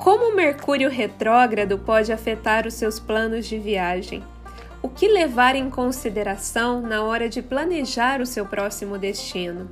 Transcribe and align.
Como 0.00 0.30
o 0.30 0.34
Mercúrio 0.34 0.88
retrógrado 0.88 1.78
pode 1.78 2.10
afetar 2.10 2.66
os 2.66 2.72
seus 2.72 2.98
planos 2.98 3.46
de 3.46 3.58
viagem? 3.58 4.24
O 4.80 4.88
que 4.88 5.06
levar 5.06 5.54
em 5.54 5.68
consideração 5.68 6.80
na 6.80 7.02
hora 7.02 7.28
de 7.28 7.42
planejar 7.42 8.22
o 8.22 8.24
seu 8.24 8.46
próximo 8.46 8.96
destino? 8.96 9.68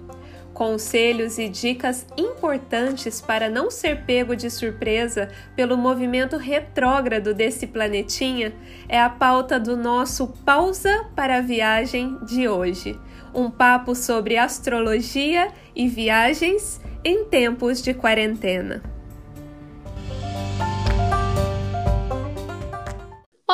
Conselhos 0.53 1.39
e 1.39 1.49
dicas 1.49 2.07
importantes 2.15 3.23
para 3.23 3.49
não 3.49 3.71
ser 3.71 4.05
pego 4.05 4.37
de 4.37 4.51
surpresa 4.51 5.31
pelo 5.57 5.79
movimento 5.79 6.37
retrógrado 6.37 7.33
desse 7.33 7.67
planetinha 7.67 8.53
é 8.87 9.01
a 9.01 9.09
pauta 9.09 9.59
do 9.59 9.79
nosso 9.79 10.27
Pausa 10.45 11.07
para 11.17 11.39
a 11.39 11.41
Viagem 11.41 12.19
de 12.27 12.47
hoje. 12.47 13.01
Um 13.35 13.51
papo 13.51 13.95
sobre 13.95 14.37
astrologia 14.37 15.49
e 15.75 15.89
viagens 15.89 16.83
em 17.03 17.25
tempos 17.25 17.81
de 17.81 17.95
quarentena. 17.95 18.98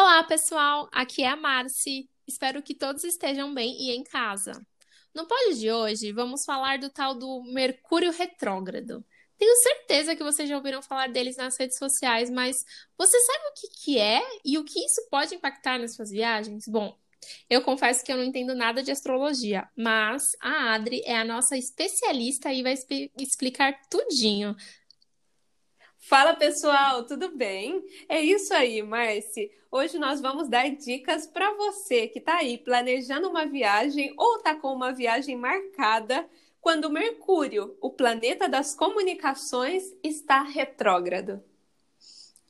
Olá, 0.06 0.22
pessoal! 0.22 0.86
Aqui 0.92 1.22
é 1.22 1.28
a 1.28 1.34
Marci. 1.34 2.10
Espero 2.28 2.62
que 2.62 2.74
todos 2.74 3.02
estejam 3.04 3.54
bem 3.54 3.74
e 3.80 3.90
em 3.90 4.04
casa. 4.04 4.52
No 5.14 5.27
pod 5.27 5.58
de 5.58 5.72
hoje, 5.72 6.12
vamos 6.12 6.44
falar 6.44 6.78
do 6.78 6.90
tal 6.90 7.14
do 7.14 7.42
Mercúrio 7.44 8.12
retrógrado. 8.12 9.02
Tenho 9.38 9.56
certeza 9.62 10.14
que 10.14 10.22
vocês 10.22 10.46
já 10.46 10.56
ouviram 10.56 10.82
falar 10.82 11.08
deles 11.08 11.38
nas 11.38 11.58
redes 11.58 11.78
sociais, 11.78 12.28
mas 12.28 12.54
você 12.98 13.18
sabe 13.18 13.44
o 13.48 13.54
que, 13.58 13.68
que 13.82 13.98
é 13.98 14.22
e 14.44 14.58
o 14.58 14.64
que 14.64 14.78
isso 14.78 15.08
pode 15.10 15.34
impactar 15.34 15.78
nas 15.78 15.94
suas 15.94 16.10
viagens? 16.10 16.64
Bom, 16.68 16.94
eu 17.48 17.62
confesso 17.62 18.05
que 18.05 18.12
eu 18.12 18.18
não 18.18 18.24
entendo 18.24 18.55
nada 18.55 18.82
de 18.82 18.91
astrologia, 18.91 19.66
mas 19.74 20.22
a 20.38 20.74
Adri 20.74 21.00
é 21.06 21.16
a 21.16 21.24
nossa 21.24 21.56
especialista 21.56 22.52
e 22.52 22.62
vai 22.62 22.74
explicar 23.18 23.80
tudinho. 23.88 24.55
Fala 26.06 26.34
pessoal, 26.34 27.06
tudo 27.06 27.34
bem? 27.34 27.82
É 28.10 28.20
isso 28.20 28.52
aí, 28.52 28.83
Marci. 28.83 29.50
Hoje 29.72 29.98
nós 29.98 30.20
vamos 30.20 30.50
dar 30.50 30.69
dicas 30.69 31.27
para 31.27 31.55
você 31.55 32.06
que 32.08 32.19
está 32.19 32.36
aí 32.36 32.58
planejando 32.58 33.27
uma 33.27 33.46
viagem 33.46 34.12
ou 34.19 34.36
está 34.36 34.55
com 34.55 34.69
uma 34.74 34.92
viagem 34.92 35.34
marcada 35.34 36.28
quando 36.61 36.91
Mercúrio, 36.91 37.74
o 37.80 37.91
planeta 37.91 38.46
das 38.46 38.74
comunicações, 38.74 39.83
está 40.02 40.42
retrógrado. 40.42 41.42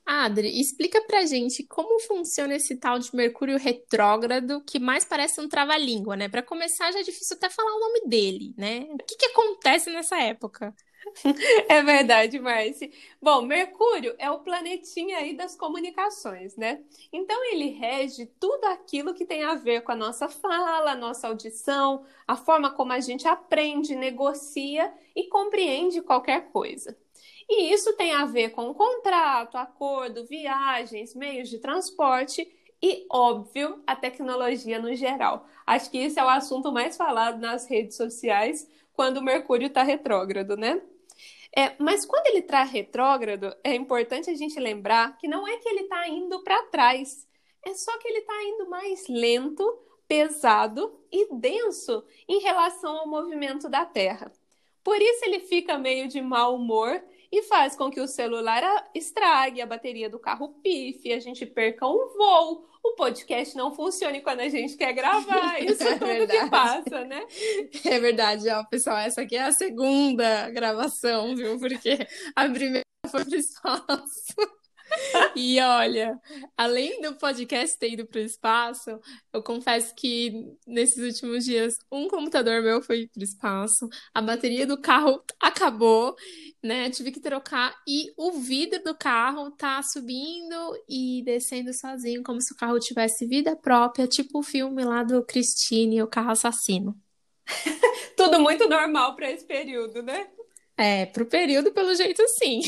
Adri, 0.05 0.61
explica 0.61 1.01
pra 1.03 1.25
gente 1.25 1.63
como 1.63 2.01
funciona 2.01 2.57
esse 2.57 2.77
tal 2.77 2.99
de 2.99 3.15
Mercúrio 3.15 3.57
retrógrado, 3.57 4.65
que 4.65 4.81
mais 4.81 5.05
parece 5.05 5.41
um 5.41 5.49
trava-língua, 5.49 6.17
né? 6.17 6.29
Para 6.29 6.43
começar, 6.43 6.91
já 6.91 6.99
é 6.99 7.05
difícil 7.05 7.37
até 7.37 7.49
falar 7.49 7.73
o 7.73 7.81
nome 7.81 8.09
dele, 8.09 8.53
né? 8.59 8.81
O 8.91 8.99
que, 8.99 9.17
que 9.17 9.27
acontece 9.27 9.91
nessa 9.91 10.21
época? 10.21 10.75
É 11.69 11.83
verdade, 11.83 12.39
Marci. 12.39 12.93
Bom, 13.21 13.43
Mercúrio 13.43 14.15
é 14.19 14.31
o 14.31 14.41
planetinha 14.41 15.19
aí 15.19 15.37
das 15.37 15.57
comunicações, 15.57 16.57
né? 16.57 16.83
Então 17.13 17.45
ele 17.53 17.69
rege 17.71 18.27
tudo 18.41 18.65
aquilo 18.67 19.15
que 19.15 19.25
tem 19.27 19.43
a 19.45 19.55
ver 19.55 19.83
com 19.83 19.93
a 19.93 19.97
nossa 19.97 20.29
fala, 20.29 20.93
a 20.93 20.97
nossa 20.97 21.29
audição, 21.29 22.05
a 22.27 22.37
forma 22.37 22.71
como 22.71 22.93
a 22.93 23.01
gente 23.01 23.27
aprende, 23.29 23.95
negocia 23.95 24.93
e 25.15 25.25
compreende 25.29 26.01
qualquer 26.03 26.51
coisa. 26.51 26.97
E 27.49 27.73
isso 27.73 27.95
tem 27.97 28.13
a 28.15 28.25
ver 28.25 28.51
com 28.51 28.73
contrato, 28.75 29.57
acordo, 29.57 30.25
viagens, 30.27 31.15
meios 31.15 31.49
de 31.51 31.59
transporte 31.59 32.51
e, 32.83 33.07
óbvio, 33.11 33.83
a 33.87 33.95
tecnologia 33.95 34.79
no 34.81 34.95
geral. 34.95 35.47
Acho 35.67 35.91
que 35.91 35.99
esse 35.99 36.19
é 36.19 36.25
o 36.25 36.29
assunto 36.29 36.73
mais 36.73 36.97
falado 36.97 37.39
nas 37.41 37.67
redes 37.69 37.97
sociais 37.97 38.69
quando 38.95 39.19
o 39.19 39.23
Mercúrio 39.23 39.67
está 39.69 39.83
retrógrado, 39.83 40.57
né? 40.57 40.81
É, 41.57 41.75
mas 41.79 42.05
quando 42.05 42.27
ele 42.27 42.41
está 42.41 42.65
retrógrado, 42.65 43.55
é 43.63 43.75
importante 43.75 44.29
a 44.29 44.35
gente 44.35 44.59
lembrar 44.59 45.17
que 45.19 45.29
não 45.29 45.47
é 45.47 45.57
que 45.59 45.69
ele 45.69 45.83
está 45.83 46.09
indo 46.09 46.43
para 46.43 46.65
trás, 46.65 47.29
é 47.65 47.73
só 47.75 47.97
que 47.99 48.09
ele 48.09 48.19
está 48.19 48.45
indo 48.45 48.69
mais 48.69 49.07
lento, 49.09 49.79
pesado 50.09 51.01
e 51.11 51.33
denso 51.35 52.05
em 52.29 52.41
relação 52.41 52.99
ao 52.99 53.09
movimento 53.09 53.69
da 53.69 53.87
Terra. 53.87 54.33
Por 54.83 55.01
isso 55.01 55.25
ele 55.25 55.41
fica 55.41 55.79
meio 55.79 56.09
de 56.09 56.21
mau 56.21 56.57
humor 56.57 57.03
e 57.33 57.43
faz 57.43 57.75
com 57.75 57.91
que 57.91 58.01
o 58.01 58.07
celular 58.07 58.91
estrague, 58.95 59.63
a 59.63 59.67
bateria 59.67 60.11
do 60.11 60.19
carro 60.19 60.51
pife, 60.63 61.13
a 61.13 61.19
gente 61.19 61.47
perca 61.47 61.87
um 61.87 62.09
voo, 62.17 62.69
o 62.85 62.95
podcast 62.95 63.57
não 63.57 63.75
funcione 63.75 64.21
quando 64.21 64.41
a 64.41 64.49
gente 64.49 64.77
quer 64.77 64.93
gravar. 64.93 65.59
Isso 65.65 65.83
é 65.83 65.95
tudo 65.95 66.07
verdade. 66.07 66.39
que 66.39 66.51
passa, 66.51 67.05
né? 67.05 67.27
É 67.85 67.99
verdade, 67.99 68.49
ó, 68.51 68.63
pessoal. 68.65 68.99
Essa 68.99 69.23
aqui 69.23 69.37
é 69.37 69.45
a 69.45 69.53
segunda 69.53 70.51
gravação, 70.51 71.35
viu? 71.35 71.59
Porque 71.59 72.07
a 72.37 72.49
primeira 72.49 72.85
foi 73.11 73.25
pro 73.25 73.37
espaço. 73.37 74.35
E 75.37 75.61
olha, 75.61 76.21
além 76.57 77.01
do 77.01 77.15
podcast 77.17 77.79
ter 77.79 77.93
ido 77.93 78.07
para 78.07 78.21
o 78.21 78.25
espaço, 78.25 79.01
eu 79.33 79.43
confesso 79.43 79.95
que 79.95 80.57
nesses 80.67 80.99
últimos 80.99 81.45
dias 81.45 81.75
um 81.91 82.09
computador 82.09 82.63
meu 82.63 82.81
foi 82.81 83.09
para 83.09 83.21
o 83.21 83.25
espaço, 83.25 83.89
a 84.13 84.23
bateria 84.23 84.67
do 84.67 84.81
carro 84.81 85.23
acabou, 85.41 86.15
né? 86.63 86.91
Tive 86.91 87.11
que 87.11 87.21
trocar 87.21 87.75
e 87.87 88.13
o 88.17 88.33
vidro 88.33 88.83
do 88.83 88.95
carro 88.95 89.51
tá 89.53 89.83
subindo 89.83 90.57
e 90.89 91.23
descendo 91.25 91.73
sozinho, 91.75 92.23
como 92.23 92.41
se 92.41 92.55
o 92.55 92.57
carro 92.57 92.79
tivesse 92.79 93.27
vida 93.27 93.57
própria, 93.57 94.07
tipo 94.07 94.39
o 94.39 94.43
filme 94.43 94.85
lá 94.85 95.03
do 95.03 95.25
Christine, 95.25 96.03
o 96.03 96.09
carro 96.09 96.31
assassino. 96.31 96.97
Tudo 98.17 98.39
muito 98.41 98.69
normal 98.69 99.15
para 99.17 99.31
esse 99.31 99.45
período, 99.45 100.03
né? 100.03 100.29
É, 100.77 101.07
pro 101.07 101.27
período, 101.27 101.73
pelo 101.73 101.95
jeito, 101.95 102.23
sim. 102.39 102.61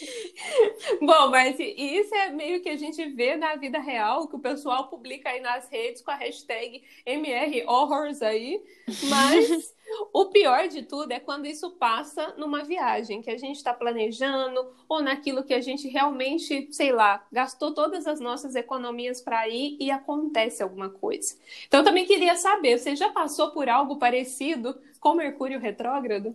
Bom, 1.00 1.30
mas 1.30 1.56
isso 1.58 2.14
é 2.14 2.30
meio 2.30 2.62
que 2.62 2.68
a 2.68 2.76
gente 2.76 3.04
vê 3.10 3.36
na 3.36 3.56
vida 3.56 3.78
real, 3.78 4.26
que 4.26 4.36
o 4.36 4.40
pessoal 4.40 4.88
publica 4.88 5.28
aí 5.28 5.40
nas 5.40 5.68
redes 5.68 6.02
com 6.02 6.10
a 6.10 6.16
hashtag 6.16 6.82
MRHorrors 7.04 8.22
aí. 8.22 8.62
Mas 9.08 9.74
o 10.12 10.26
pior 10.26 10.68
de 10.68 10.82
tudo 10.82 11.12
é 11.12 11.20
quando 11.20 11.46
isso 11.46 11.70
passa 11.72 12.34
numa 12.36 12.64
viagem 12.64 13.20
que 13.20 13.30
a 13.30 13.36
gente 13.36 13.56
está 13.56 13.74
planejando 13.74 14.74
ou 14.88 15.02
naquilo 15.02 15.44
que 15.44 15.54
a 15.54 15.60
gente 15.60 15.88
realmente, 15.88 16.68
sei 16.72 16.92
lá, 16.92 17.24
gastou 17.30 17.74
todas 17.74 18.06
as 18.06 18.20
nossas 18.20 18.54
economias 18.54 19.20
para 19.20 19.48
ir 19.48 19.76
e 19.78 19.90
acontece 19.90 20.62
alguma 20.62 20.88
coisa. 20.88 21.36
Então, 21.66 21.80
eu 21.80 21.84
também 21.84 22.06
queria 22.06 22.36
saber, 22.36 22.78
você 22.78 22.96
já 22.96 23.10
passou 23.10 23.50
por 23.50 23.68
algo 23.68 23.96
parecido 23.96 24.80
com 24.98 25.14
Mercúrio 25.14 25.60
retrógrado? 25.60 26.34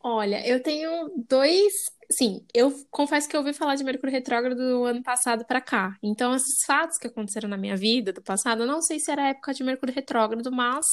Olha, 0.00 0.46
eu 0.46 0.62
tenho 0.62 1.10
dois. 1.28 1.90
Sim, 2.10 2.46
eu 2.54 2.72
confesso 2.90 3.28
que 3.28 3.36
eu 3.36 3.40
ouvi 3.40 3.52
falar 3.52 3.74
de 3.74 3.84
Mercúrio 3.84 4.12
retrógrado 4.12 4.56
do 4.56 4.84
ano 4.84 5.02
passado 5.02 5.44
para 5.44 5.60
cá. 5.60 5.94
Então, 6.02 6.34
esses 6.34 6.64
fatos 6.66 6.96
que 6.98 7.06
aconteceram 7.06 7.48
na 7.50 7.56
minha 7.58 7.76
vida 7.76 8.14
do 8.14 8.22
passado, 8.22 8.62
eu 8.62 8.66
não 8.66 8.80
sei 8.80 8.98
se 8.98 9.10
era 9.10 9.28
época 9.28 9.52
de 9.52 9.62
Mercúrio 9.62 9.94
retrógrado, 9.94 10.50
mas 10.50 10.86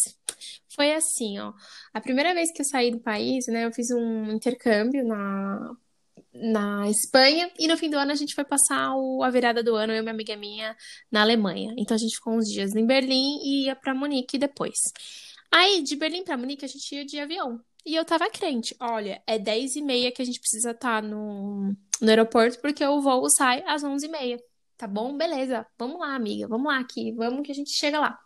foi 0.75 0.93
assim, 0.93 1.39
ó. 1.39 1.53
A 1.93 2.01
primeira 2.01 2.33
vez 2.33 2.51
que 2.51 2.61
eu 2.61 2.65
saí 2.65 2.91
do 2.91 2.99
país, 2.99 3.45
né, 3.47 3.65
eu 3.65 3.71
fiz 3.71 3.91
um 3.91 4.31
intercâmbio 4.31 5.07
na, 5.07 5.75
na 6.33 6.89
Espanha 6.89 7.49
e 7.57 7.67
no 7.67 7.77
fim 7.77 7.89
do 7.89 7.97
ano 7.97 8.11
a 8.11 8.15
gente 8.15 8.35
foi 8.35 8.43
passar 8.43 8.93
o, 8.95 9.23
a 9.23 9.29
virada 9.29 9.63
do 9.63 9.75
ano, 9.75 9.93
eu 9.93 9.97
e 9.99 10.01
uma 10.01 10.11
amiga 10.11 10.35
minha, 10.35 10.75
na 11.09 11.21
Alemanha. 11.21 11.73
Então, 11.77 11.95
a 11.95 11.97
gente 11.97 12.15
ficou 12.15 12.33
uns 12.33 12.45
dias 12.49 12.75
em 12.75 12.85
Berlim 12.85 13.39
e 13.43 13.65
ia 13.67 13.75
para 13.75 13.93
Munique 13.95 14.37
depois. 14.37 14.75
Aí, 15.51 15.81
de 15.81 15.95
Berlim 15.95 16.25
para 16.25 16.37
Munique, 16.37 16.65
a 16.65 16.67
gente 16.67 16.93
ia 16.93 17.05
de 17.05 17.19
avião. 17.19 17.61
E 17.85 17.96
eu 17.96 18.03
tava 18.03 18.29
crente. 18.29 18.75
Olha, 18.79 19.22
é 19.28 19.38
10 19.38 19.75
e 19.75 19.81
meia 19.81 20.12
que 20.12 20.22
a 20.22 20.25
gente 20.25 20.40
precisa 20.40 20.72
estar 20.72 21.01
tá 21.01 21.07
no, 21.07 21.75
no 22.01 22.09
aeroporto, 22.09 22.59
porque 22.59 22.84
o 22.84 23.00
voo 23.00 23.29
sai 23.29 23.63
às 23.68 23.84
11 23.84 24.06
e 24.06 24.09
meia. 24.09 24.40
Tá 24.75 24.88
bom? 24.88 25.16
Beleza. 25.16 25.66
Vamos 25.78 26.00
lá, 26.00 26.16
amiga. 26.16 26.47
Vamos 26.47 26.68
lá 26.68 26.79
aqui. 26.79 27.13
Vamos 27.13 27.45
que 27.45 27.51
a 27.51 27.56
gente 27.56 27.72
chega 27.72 28.00
lá. 28.00 28.18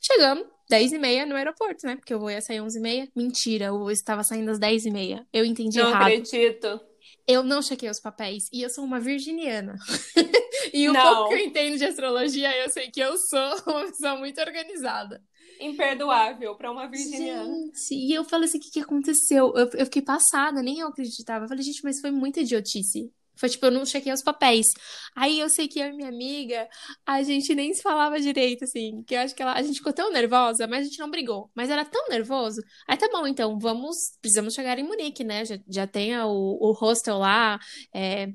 Chegamos, 0.00 0.46
10 0.68 0.92
e 0.92 0.98
meia 0.98 1.24
no 1.24 1.36
aeroporto, 1.36 1.86
né? 1.86 1.96
Porque 1.96 2.14
o 2.14 2.18
voo 2.18 2.30
ia 2.30 2.40
sair 2.40 2.60
11 2.60 2.76
e 2.76 2.82
meia. 2.82 3.08
Mentira, 3.14 3.72
o 3.72 3.78
voo 3.78 3.90
estava 3.90 4.24
saindo 4.24 4.50
às 4.50 4.58
10 4.58 4.86
e 4.86 4.90
meia. 4.90 5.26
Eu 5.32 5.44
entendi 5.44 5.78
não 5.78 5.88
errado. 5.88 6.00
Não 6.00 6.08
acredito. 6.08 6.80
Eu 7.26 7.42
não 7.42 7.62
chequei 7.62 7.88
os 7.88 8.00
papéis. 8.00 8.48
E 8.52 8.62
eu 8.62 8.68
sou 8.68 8.84
uma 8.84 8.98
virginiana. 8.98 9.76
e 10.74 10.88
o 10.88 10.92
não. 10.92 11.00
pouco 11.00 11.28
que 11.28 11.34
eu 11.34 11.46
entendo 11.46 11.78
de 11.78 11.84
astrologia, 11.84 12.54
eu 12.64 12.68
sei 12.68 12.90
que 12.90 13.00
eu 13.00 13.16
sou 13.16 13.62
uma 13.66 13.86
pessoa 13.86 14.16
muito 14.16 14.40
organizada 14.40 15.22
imperdoável 15.60 16.54
para 16.56 16.70
uma 16.70 16.88
virginiana. 16.88 17.44
Gente, 17.44 17.94
e 17.94 18.12
eu 18.12 18.24
falei 18.24 18.48
assim: 18.48 18.58
o 18.58 18.60
que, 18.60 18.70
que 18.70 18.80
aconteceu? 18.80 19.52
Eu, 19.56 19.70
eu 19.74 19.84
fiquei 19.86 20.02
passada, 20.02 20.62
nem 20.62 20.80
eu 20.80 20.88
acreditava. 20.88 21.44
Eu 21.44 21.48
falei, 21.48 21.62
gente, 21.62 21.82
mas 21.84 22.00
foi 22.00 22.10
muita 22.10 22.40
idiotice. 22.40 23.12
Foi 23.36 23.48
tipo, 23.48 23.66
eu 23.66 23.70
não 23.70 23.84
chequei 23.84 24.12
os 24.12 24.22
papéis. 24.22 24.66
Aí 25.14 25.40
eu 25.40 25.48
sei 25.48 25.66
que 25.66 25.78
eu 25.78 25.86
e 25.86 25.92
minha 25.92 26.08
amiga, 26.08 26.68
a 27.04 27.22
gente 27.22 27.54
nem 27.54 27.74
se 27.74 27.82
falava 27.82 28.20
direito, 28.20 28.64
assim. 28.64 29.02
Que 29.06 29.14
eu 29.14 29.20
acho 29.20 29.34
que 29.34 29.42
ela, 29.42 29.54
a 29.54 29.62
gente 29.62 29.78
ficou 29.78 29.92
tão 29.92 30.12
nervosa, 30.12 30.66
mas 30.66 30.82
a 30.82 30.84
gente 30.84 30.98
não 30.98 31.10
brigou. 31.10 31.50
Mas 31.54 31.70
era 31.70 31.84
tão 31.84 32.08
nervoso. 32.08 32.60
Aí 32.88 32.96
tá 32.96 33.08
bom, 33.10 33.26
então, 33.26 33.58
vamos, 33.58 33.96
precisamos 34.20 34.54
chegar 34.54 34.78
em 34.78 34.84
Munique, 34.84 35.24
né? 35.24 35.44
Já, 35.44 35.58
já 35.68 35.86
tem 35.86 36.16
o, 36.18 36.58
o 36.60 36.72
hostel 36.72 37.18
lá, 37.18 37.58
é, 37.92 38.28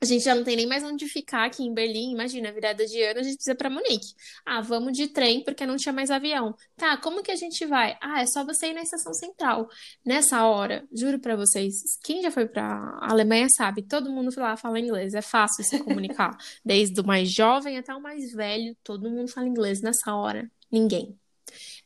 a 0.00 0.04
gente 0.04 0.24
já 0.24 0.34
não 0.34 0.44
tem 0.44 0.56
nem 0.56 0.66
mais 0.66 0.84
onde 0.84 1.08
ficar 1.08 1.46
aqui 1.46 1.62
em 1.62 1.72
Berlim. 1.72 2.12
Imagina, 2.12 2.52
virada 2.52 2.86
de 2.86 3.02
ano, 3.02 3.20
a 3.20 3.22
gente 3.22 3.36
precisa 3.36 3.54
para 3.54 3.70
Munique. 3.70 4.14
Ah, 4.44 4.60
vamos 4.60 4.92
de 4.92 5.08
trem 5.08 5.42
porque 5.42 5.64
não 5.66 5.76
tinha 5.76 5.92
mais 5.92 6.10
avião. 6.10 6.54
Tá, 6.76 6.96
como 6.96 7.22
que 7.22 7.30
a 7.30 7.36
gente 7.36 7.64
vai? 7.66 7.96
Ah, 8.00 8.20
é 8.20 8.26
só 8.26 8.44
você 8.44 8.68
ir 8.68 8.74
na 8.74 8.82
estação 8.82 9.12
central. 9.14 9.68
Nessa 10.04 10.44
hora, 10.46 10.86
juro 10.92 11.18
para 11.18 11.36
vocês, 11.36 11.74
quem 12.04 12.22
já 12.22 12.30
foi 12.30 12.46
para 12.46 12.98
Alemanha 13.00 13.48
sabe, 13.56 13.82
todo 13.82 14.10
mundo 14.10 14.30
lá 14.36 14.56
fala 14.56 14.78
inglês, 14.78 15.14
é 15.14 15.22
fácil 15.22 15.64
se 15.64 15.78
comunicar. 15.78 16.36
Desde 16.64 17.00
o 17.00 17.06
mais 17.06 17.32
jovem 17.32 17.78
até 17.78 17.94
o 17.94 18.00
mais 18.00 18.32
velho, 18.32 18.76
todo 18.84 19.10
mundo 19.10 19.28
fala 19.28 19.46
inglês 19.46 19.80
nessa 19.80 20.14
hora. 20.14 20.50
Ninguém. 20.70 21.18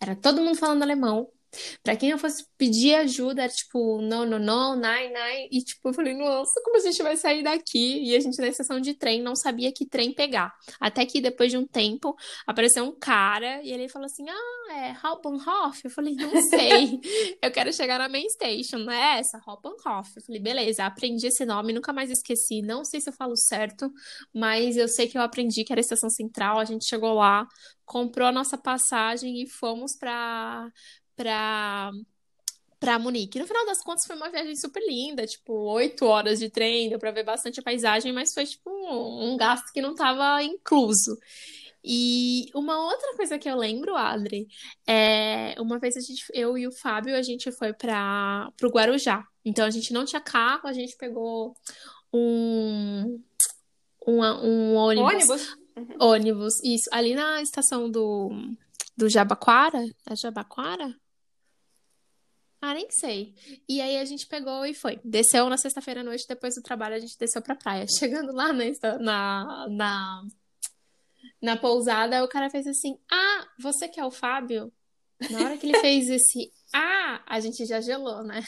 Era 0.01 0.17
todo 0.17 0.41
mundo 0.41 0.57
falando 0.57 0.83
alemão. 0.83 1.29
Pra 1.83 1.97
quem 1.97 2.11
eu 2.11 2.19
fosse 2.19 2.45
pedir 2.57 2.95
ajuda, 2.95 3.43
era 3.43 3.53
tipo, 3.53 4.01
não, 4.03 4.25
não, 4.27 4.39
não, 4.39 4.77
nine, 4.77 5.09
nine. 5.09 5.49
E 5.51 5.63
tipo, 5.63 5.89
eu 5.89 5.95
falei, 5.95 6.15
nossa, 6.15 6.61
como 6.65 6.77
a 6.77 6.81
gente 6.81 7.03
vai 7.03 7.17
sair 7.17 7.43
daqui? 7.43 8.03
E 8.05 8.15
a 8.15 8.21
gente 8.21 8.39
na 8.39 8.49
estação 8.49 8.81
de 8.81 8.95
trem 8.95 9.23
não 9.23 9.35
sabia 9.35 9.73
que 9.73 9.87
trem 9.87 10.13
pegar. 10.15 10.53
Até 10.81 11.05
que 11.07 11.21
depois 11.21 11.51
de 11.51 11.59
um 11.59 11.67
tempo 11.67 12.15
apareceu 12.47 12.85
um 12.85 12.97
cara 12.99 13.63
e 13.63 13.73
ele 13.73 13.89
falou 13.89 14.07
assim: 14.07 14.25
ah, 14.29 14.73
é 14.73 14.97
Hauptbahnhof? 15.05 15.81
Eu 15.85 15.91
falei, 15.91 16.15
não 16.15 16.31
sei. 16.49 17.01
eu 17.43 17.51
quero 17.51 17.73
chegar 17.73 17.99
na 17.99 18.09
main 18.09 18.29
station, 18.29 18.79
não 18.79 18.93
é 18.93 19.19
essa? 19.19 19.41
Hauptbahnhof. 19.47 20.11
Eu 20.17 20.23
falei, 20.23 20.41
beleza, 20.41 20.85
aprendi 20.85 21.27
esse 21.27 21.45
nome, 21.45 21.73
nunca 21.73 21.93
mais 21.93 22.11
esqueci. 22.11 22.63
Não 22.63 22.85
sei 22.85 23.01
se 23.01 23.09
eu 23.11 23.15
falo 23.15 23.37
certo, 23.37 23.91
mas 24.35 24.77
eu 24.77 24.89
sei 24.89 25.09
que 25.09 25.19
eu 25.19 25.23
aprendi 25.23 25.65
que 25.65 25.73
era 25.73 25.81
a 25.81 25.83
estação 25.83 26.11
central. 26.11 26.59
A 26.59 26.65
gente 26.65 26.87
chegou 26.87 27.15
lá, 27.15 27.47
comprou 27.85 28.29
a 28.29 28.33
nossa 28.33 28.57
passagem 28.57 29.43
e 29.43 29.49
fomos 29.49 29.97
para 29.99 30.71
para 31.21 31.91
para 32.79 32.99
Munique. 32.99 33.39
No 33.39 33.47
final 33.47 33.67
das 33.67 33.83
contas, 33.83 34.07
foi 34.07 34.17
uma 34.17 34.31
viagem 34.31 34.57
super 34.57 34.83
linda, 34.83 35.27
tipo, 35.27 35.53
oito 35.53 36.07
horas 36.07 36.39
de 36.39 36.49
trem, 36.49 36.89
deu 36.89 36.99
para 36.99 37.11
ver 37.11 37.25
bastante 37.25 37.61
a 37.61 37.63
paisagem, 37.63 38.11
mas 38.11 38.33
foi 38.33 38.47
tipo 38.47 38.71
um, 38.71 39.37
gasto 39.37 39.71
que 39.71 39.83
não 39.83 39.91
estava 39.91 40.43
incluso. 40.43 41.19
E 41.85 42.47
uma 42.55 42.83
outra 42.87 43.15
coisa 43.17 43.39
que 43.39 43.51
eu 43.51 43.57
lembro, 43.57 43.95
Adri, 43.97 44.49
é 44.87 45.55
uma 45.59 45.79
vez 45.79 45.95
a 45.95 46.01
gente, 46.01 46.25
eu 46.33 46.57
e 46.57 46.67
o 46.67 46.73
Fábio, 46.73 47.15
a 47.15 47.21
gente 47.21 47.53
foi 47.53 47.75
para 47.75 48.51
o 48.63 48.69
Guarujá. 48.69 49.23
Então 49.45 49.67
a 49.67 49.71
gente 49.71 49.93
não 49.93 50.07
tinha 50.07 50.21
carro, 50.21 50.67
a 50.67 50.73
gente 50.73 50.97
pegou 50.97 51.55
um 52.11 53.23
um, 54.07 54.23
um 54.23 54.75
ônibus. 54.75 55.13
Ônibus? 55.13 55.57
Uhum. 55.77 55.97
Ônibus, 56.01 56.65
isso, 56.65 56.89
ali 56.91 57.15
na 57.15 57.43
estação 57.43 57.91
do 57.91 58.31
do 58.97 59.09
Jabaquara, 59.09 59.83
é 60.07 60.17
Jabaquara? 60.17 60.95
Ah, 62.61 62.75
nem 62.75 62.91
sei. 62.91 63.35
E 63.69 63.81
aí 63.81 63.97
a 63.97 64.05
gente 64.05 64.27
pegou 64.27 64.67
e 64.67 64.75
foi. 64.75 65.01
Desceu 65.03 65.49
na 65.49 65.57
sexta-feira 65.57 66.01
à 66.01 66.05
noite, 66.05 66.29
depois 66.29 66.55
do 66.55 66.63
trabalho 66.63 66.95
a 66.95 66.99
gente 66.99 67.17
desceu 67.19 67.41
pra 67.41 67.55
praia. 67.55 67.87
Chegando 67.99 68.33
lá 68.33 68.53
na, 68.53 68.99
na, 68.99 69.69
na, 69.69 70.27
na 71.41 71.57
pousada, 71.57 72.23
o 72.23 72.29
cara 72.29 72.51
fez 72.51 72.67
assim: 72.67 72.99
Ah, 73.11 73.49
você 73.59 73.89
que 73.89 73.99
é 73.99 74.05
o 74.05 74.11
Fábio? 74.11 74.73
Na 75.31 75.41
hora 75.41 75.57
que 75.57 75.67
ele 75.67 75.79
fez 75.81 76.09
esse 76.09 76.53
Ah, 76.73 77.23
a 77.27 77.41
gente 77.41 77.65
já 77.67 77.81
gelou, 77.81 78.23
né? 78.23 78.43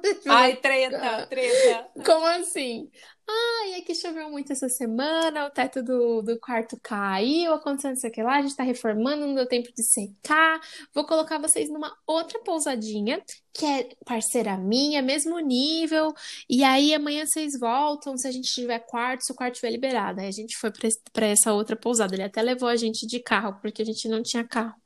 Ai, 0.28 0.56
treta, 0.56 1.26
treta. 1.26 1.90
Como 2.04 2.26
assim? 2.26 2.90
Ai, 3.28 3.74
é 3.74 3.80
que 3.82 3.94
choveu 3.94 4.28
muito 4.30 4.52
essa 4.52 4.68
semana, 4.68 5.46
o 5.46 5.50
teto 5.50 5.82
do, 5.82 6.22
do 6.22 6.38
quarto 6.40 6.78
caiu, 6.82 7.54
aconteceu 7.54 7.90
não 7.90 7.96
sei 7.96 8.10
o 8.10 8.12
que 8.12 8.22
lá, 8.22 8.36
a 8.36 8.42
gente 8.42 8.56
tá 8.56 8.64
reformando, 8.64 9.26
não 9.26 9.34
deu 9.34 9.46
tempo 9.46 9.70
de 9.74 9.82
secar. 9.82 10.60
Vou 10.92 11.06
colocar 11.06 11.38
vocês 11.38 11.70
numa 11.70 11.96
outra 12.06 12.40
pousadinha, 12.42 13.22
que 13.54 13.64
é 13.64 13.88
parceira 14.04 14.56
minha, 14.58 15.00
mesmo 15.00 15.38
nível. 15.38 16.12
E 16.50 16.64
aí 16.64 16.92
amanhã 16.92 17.24
vocês 17.24 17.58
voltam, 17.58 18.16
se 18.16 18.26
a 18.26 18.32
gente 18.32 18.52
tiver 18.52 18.80
quarto, 18.80 19.24
se 19.24 19.32
o 19.32 19.36
quarto 19.36 19.54
estiver 19.54 19.70
liberado. 19.70 20.20
Aí 20.20 20.26
a 20.26 20.32
gente 20.32 20.56
foi 20.56 20.70
pra, 20.72 20.88
pra 21.12 21.26
essa 21.26 21.52
outra 21.52 21.76
pousada. 21.76 22.14
Ele 22.14 22.24
até 22.24 22.42
levou 22.42 22.68
a 22.68 22.76
gente 22.76 23.06
de 23.06 23.20
carro, 23.20 23.58
porque 23.62 23.82
a 23.82 23.84
gente 23.84 24.08
não 24.08 24.22
tinha 24.22 24.44
carro. 24.46 24.81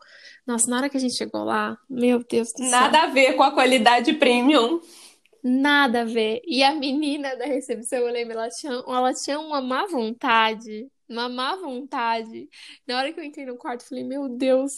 Nossa, 0.46 0.70
na 0.70 0.76
hora 0.76 0.88
que 0.88 0.96
a 0.96 1.00
gente 1.00 1.16
chegou 1.16 1.44
lá, 1.44 1.76
meu 1.88 2.22
Deus 2.24 2.52
do 2.52 2.58
céu. 2.58 2.70
Nada 2.70 3.02
a 3.02 3.06
ver 3.06 3.34
com 3.34 3.42
a 3.42 3.50
qualidade 3.50 4.12
premium. 4.14 4.80
Nada 5.42 6.02
a 6.02 6.04
ver. 6.04 6.40
E 6.46 6.62
a 6.62 6.74
menina 6.74 7.36
da 7.36 7.44
recepção, 7.44 7.98
eu 7.98 8.12
lembro, 8.12 8.34
ela 8.34 8.48
tinha, 8.48 8.72
ela 8.72 9.12
tinha 9.12 9.38
uma 9.38 9.60
má 9.60 9.86
vontade 9.86 10.88
uma 11.08 11.28
má 11.28 11.56
vontade. 11.56 12.48
Na 12.86 12.98
hora 12.98 13.12
que 13.12 13.20
eu 13.20 13.24
entrei 13.24 13.46
no 13.46 13.56
quarto, 13.56 13.82
eu 13.82 13.88
falei, 13.88 14.04
meu 14.04 14.28
Deus, 14.28 14.72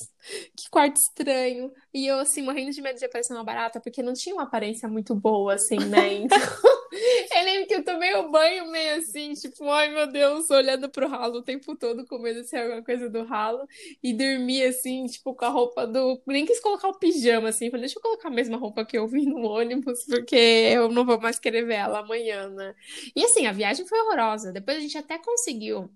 que 0.56 0.68
quarto 0.70 0.96
estranho. 0.96 1.72
E 1.92 2.06
eu, 2.06 2.18
assim, 2.18 2.42
morrendo 2.42 2.70
de 2.70 2.82
medo 2.82 2.98
de 2.98 3.04
aparecer 3.04 3.32
uma 3.32 3.44
barata, 3.44 3.80
porque 3.80 4.02
não 4.02 4.12
tinha 4.12 4.34
uma 4.34 4.44
aparência 4.44 4.88
muito 4.88 5.14
boa, 5.14 5.54
assim, 5.54 5.78
né? 5.78 6.26
Então, 6.28 6.77
eu 6.92 7.44
lembro 7.44 7.66
que 7.66 7.74
eu 7.74 7.84
tomei 7.84 8.14
o 8.14 8.30
banho 8.30 8.70
meio 8.70 8.96
assim, 8.96 9.32
tipo, 9.34 9.68
ai 9.70 9.92
meu 9.92 10.06
Deus, 10.06 10.50
olhando 10.50 10.88
pro 10.88 11.08
ralo 11.08 11.38
o 11.38 11.42
tempo 11.42 11.76
todo, 11.76 12.06
com 12.06 12.18
medo 12.18 12.42
de 12.42 12.48
ser 12.48 12.58
alguma 12.58 12.82
coisa 12.82 13.08
do 13.08 13.24
ralo. 13.24 13.66
E 14.02 14.12
dormi, 14.12 14.62
assim, 14.62 15.06
tipo, 15.06 15.34
com 15.34 15.44
a 15.44 15.48
roupa 15.48 15.86
do. 15.86 16.20
Nem 16.26 16.46
quis 16.46 16.60
colocar 16.60 16.88
o 16.88 16.98
pijama, 16.98 17.48
assim. 17.48 17.70
Falei, 17.70 17.82
deixa 17.82 17.98
eu 17.98 18.02
colocar 18.02 18.28
a 18.28 18.30
mesma 18.32 18.56
roupa 18.56 18.84
que 18.84 18.96
eu 18.98 19.06
vi 19.06 19.26
no 19.26 19.40
ônibus, 19.42 20.04
porque 20.04 20.36
eu 20.36 20.88
não 20.90 21.04
vou 21.04 21.20
mais 21.20 21.38
querer 21.38 21.64
ver 21.64 21.74
ela 21.74 22.00
amanhã, 22.00 22.48
né? 22.48 22.74
E 23.14 23.24
assim, 23.24 23.46
a 23.46 23.52
viagem 23.52 23.86
foi 23.86 24.00
horrorosa. 24.00 24.52
Depois 24.52 24.78
a 24.78 24.80
gente 24.80 24.98
até 24.98 25.18
conseguiu 25.18 25.90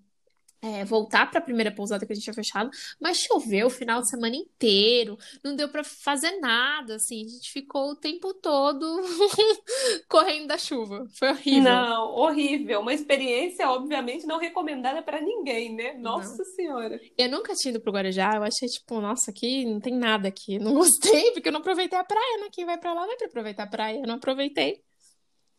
é, 0.63 0.85
voltar 0.85 1.29
para 1.29 1.39
a 1.39 1.43
primeira 1.43 1.71
pousada 1.71 2.05
que 2.05 2.13
a 2.13 2.15
gente 2.15 2.23
tinha 2.23 2.33
fechado, 2.33 2.69
mas 2.99 3.17
choveu 3.17 3.67
o 3.67 3.69
final 3.69 4.01
de 4.01 4.09
semana 4.09 4.35
inteiro, 4.35 5.17
não 5.43 5.57
deu 5.57 5.67
para 5.67 5.83
fazer 5.83 6.39
nada, 6.39 6.95
assim, 6.95 7.25
a 7.25 7.27
gente 7.27 7.51
ficou 7.51 7.91
o 7.91 7.95
tempo 7.95 8.33
todo 8.33 8.85
correndo 10.07 10.47
da 10.47 10.57
chuva. 10.57 11.05
Foi 11.19 11.29
horrível. 11.29 11.63
Não, 11.63 12.15
horrível. 12.15 12.79
Uma 12.79 12.93
experiência, 12.93 13.69
obviamente, 13.69 14.25
não 14.25 14.39
recomendada 14.39 15.01
para 15.01 15.19
ninguém, 15.19 15.75
né? 15.75 15.93
Nossa 15.95 16.37
não. 16.37 16.45
Senhora. 16.45 16.99
Eu 17.17 17.29
nunca 17.29 17.53
tinha 17.55 17.71
ido 17.71 17.81
pro 17.81 17.91
Guarujá, 17.91 18.35
eu 18.35 18.43
achei, 18.43 18.69
tipo, 18.69 19.01
nossa, 19.01 19.31
aqui 19.31 19.65
não 19.65 19.81
tem 19.81 19.93
nada 19.93 20.29
aqui. 20.29 20.57
Não 20.63 20.75
gostei, 20.75 21.31
porque 21.31 21.49
eu 21.49 21.51
não 21.51 21.59
aproveitei 21.59 21.97
a 21.97 22.03
praia, 22.03 22.37
né? 22.39 22.47
Quem 22.51 22.65
vai 22.65 22.77
para 22.77 22.93
lá 22.93 23.05
vai 23.05 23.17
para 23.17 23.27
aproveitar 23.27 23.63
a 23.63 23.67
praia, 23.67 23.97
eu 23.97 24.07
não 24.07 24.15
aproveitei. 24.15 24.81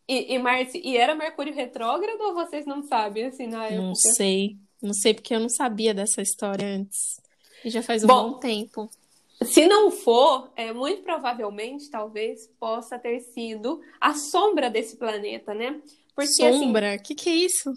E, 0.08 0.36
e 0.36 0.80
e 0.84 0.96
era 0.96 1.14
Mercúrio 1.14 1.54
retrógrado 1.54 2.20
ou 2.20 2.34
vocês 2.34 2.64
não 2.64 2.82
sabem, 2.82 3.26
assim, 3.26 3.46
na 3.46 3.66
época? 3.66 3.82
Não 3.82 3.94
sei. 3.94 4.56
Não 4.82 4.92
sei 4.92 5.14
porque 5.14 5.34
eu 5.34 5.40
não 5.40 5.48
sabia 5.48 5.94
dessa 5.94 6.20
história 6.22 6.66
antes. 6.66 7.20
E 7.64 7.70
já 7.70 7.82
faz 7.82 8.04
um 8.04 8.06
bom, 8.06 8.32
bom 8.32 8.38
tempo. 8.38 8.90
Se 9.42 9.66
não 9.66 9.90
for, 9.90 10.52
é, 10.56 10.72
muito 10.72 11.02
provavelmente, 11.02 11.90
talvez, 11.90 12.46
possa 12.58 12.98
ter 12.98 13.20
sido 13.20 13.80
a 14.00 14.14
sombra 14.14 14.70
desse 14.70 14.96
planeta, 14.96 15.54
né? 15.54 15.80
Porque, 16.14 16.44
assim, 16.44 16.60
sombra? 16.60 16.86
O 16.86 16.94
assim, 16.94 17.02
que, 17.02 17.14
que 17.14 17.30
é 17.30 17.34
isso? 17.34 17.72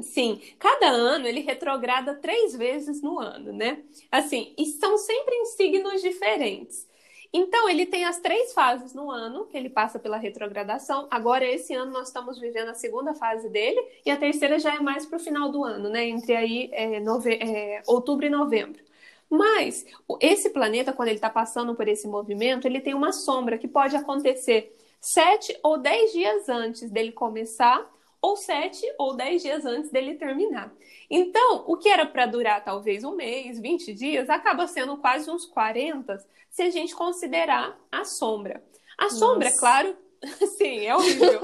Sim, 0.00 0.40
cada 0.58 0.88
ano 0.88 1.26
ele 1.26 1.40
retrograda 1.40 2.14
três 2.14 2.54
vezes 2.54 3.00
no 3.00 3.18
ano, 3.18 3.52
né? 3.52 3.82
Assim, 4.10 4.54
e 4.58 4.66
são 4.66 4.98
sempre 4.98 5.34
em 5.34 5.44
signos 5.46 6.02
diferentes. 6.02 6.86
Então, 7.32 7.68
ele 7.68 7.86
tem 7.86 8.04
as 8.04 8.18
três 8.18 8.52
fases 8.52 8.94
no 8.94 9.10
ano 9.10 9.46
que 9.46 9.56
ele 9.56 9.68
passa 9.68 9.98
pela 9.98 10.16
retrogradação. 10.16 11.06
Agora, 11.10 11.44
esse 11.44 11.74
ano, 11.74 11.92
nós 11.92 12.08
estamos 12.08 12.38
vivendo 12.38 12.68
a 12.68 12.74
segunda 12.74 13.14
fase 13.14 13.48
dele, 13.48 13.80
e 14.04 14.10
a 14.10 14.16
terceira 14.16 14.58
já 14.58 14.74
é 14.74 14.80
mais 14.80 15.06
para 15.06 15.16
o 15.16 15.20
final 15.20 15.50
do 15.50 15.64
ano, 15.64 15.88
né? 15.88 16.06
Entre 16.08 16.34
aí 16.34 16.70
é, 16.72 17.00
nove... 17.00 17.34
é, 17.34 17.82
outubro 17.86 18.26
e 18.26 18.30
novembro. 18.30 18.84
Mas 19.28 19.84
esse 20.20 20.50
planeta, 20.50 20.92
quando 20.92 21.08
ele 21.08 21.16
está 21.16 21.30
passando 21.30 21.74
por 21.74 21.88
esse 21.88 22.06
movimento, 22.06 22.66
ele 22.66 22.80
tem 22.80 22.94
uma 22.94 23.12
sombra 23.12 23.58
que 23.58 23.66
pode 23.66 23.96
acontecer 23.96 24.76
sete 25.00 25.58
ou 25.62 25.78
dez 25.78 26.12
dias 26.12 26.48
antes 26.48 26.90
dele 26.90 27.12
começar, 27.12 27.84
ou 28.20 28.36
sete 28.36 28.84
ou 28.98 29.14
dez 29.14 29.42
dias 29.42 29.64
antes 29.64 29.90
dele 29.90 30.14
terminar. 30.14 30.72
Então, 31.08 31.64
o 31.66 31.76
que 31.76 31.88
era 31.88 32.06
para 32.06 32.26
durar 32.26 32.64
talvez 32.64 33.04
um 33.04 33.14
mês, 33.14 33.60
20 33.60 33.94
dias, 33.94 34.28
acaba 34.28 34.66
sendo 34.66 34.96
quase 34.96 35.30
uns 35.30 35.46
40 35.46 36.18
se 36.50 36.62
a 36.62 36.70
gente 36.70 36.94
considerar 36.94 37.78
a 37.92 38.04
sombra. 38.04 38.62
A 38.98 39.04
Nossa. 39.04 39.16
sombra, 39.16 39.52
claro, 39.58 39.96
sim, 40.56 40.86
é 40.86 40.96
horrível. 40.96 41.40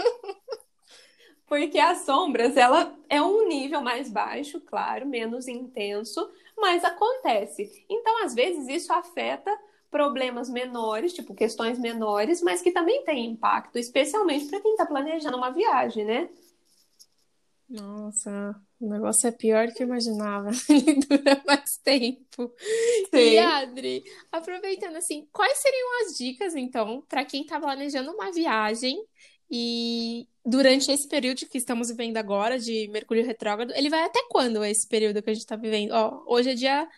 Porque 1.46 1.78
as 1.78 1.98
sombras, 1.98 2.56
ela 2.56 2.96
é 3.10 3.20
um 3.20 3.46
nível 3.46 3.82
mais 3.82 4.10
baixo, 4.10 4.58
claro, 4.60 5.06
menos 5.06 5.46
intenso, 5.46 6.30
mas 6.56 6.82
acontece. 6.82 7.84
Então, 7.90 8.24
às 8.24 8.34
vezes, 8.34 8.68
isso 8.68 8.92
afeta 8.92 9.54
problemas 9.90 10.48
menores, 10.48 11.12
tipo 11.12 11.34
questões 11.34 11.78
menores, 11.78 12.40
mas 12.40 12.62
que 12.62 12.70
também 12.70 13.04
tem 13.04 13.26
impacto, 13.26 13.78
especialmente 13.78 14.46
para 14.46 14.60
quem 14.60 14.72
está 14.72 14.86
planejando 14.86 15.36
uma 15.36 15.50
viagem, 15.50 16.06
né? 16.06 16.30
Nossa, 17.72 18.54
o 18.78 18.88
negócio 18.88 19.26
é 19.26 19.32
pior 19.32 19.66
do 19.66 19.72
que 19.72 19.82
eu 19.82 19.86
imaginava. 19.86 20.50
Ele 20.68 21.00
dura 21.00 21.42
mais 21.46 21.78
tempo. 21.78 22.52
Sim. 23.10 23.16
E 23.16 23.38
Adri, 23.38 24.04
aproveitando 24.30 24.96
assim, 24.96 25.26
quais 25.32 25.56
seriam 25.56 26.02
as 26.02 26.18
dicas 26.18 26.54
então 26.54 27.02
para 27.08 27.24
quem 27.24 27.42
está 27.42 27.58
planejando 27.58 28.12
uma 28.12 28.30
viagem 28.30 29.02
e 29.50 30.28
durante 30.44 30.90
esse 30.90 31.08
período 31.08 31.46
que 31.46 31.56
estamos 31.56 31.88
vivendo 31.88 32.18
agora 32.18 32.58
de 32.58 32.88
Mercúrio 32.88 33.24
retrógrado, 33.24 33.72
ele 33.74 33.88
vai 33.88 34.02
até 34.04 34.20
quando 34.28 34.62
esse 34.64 34.86
período 34.86 35.22
que 35.22 35.30
a 35.30 35.32
gente 35.34 35.42
está 35.42 35.56
vivendo? 35.56 35.92
Ó, 35.92 36.24
hoje 36.26 36.50
é 36.50 36.54
dia 36.54 36.88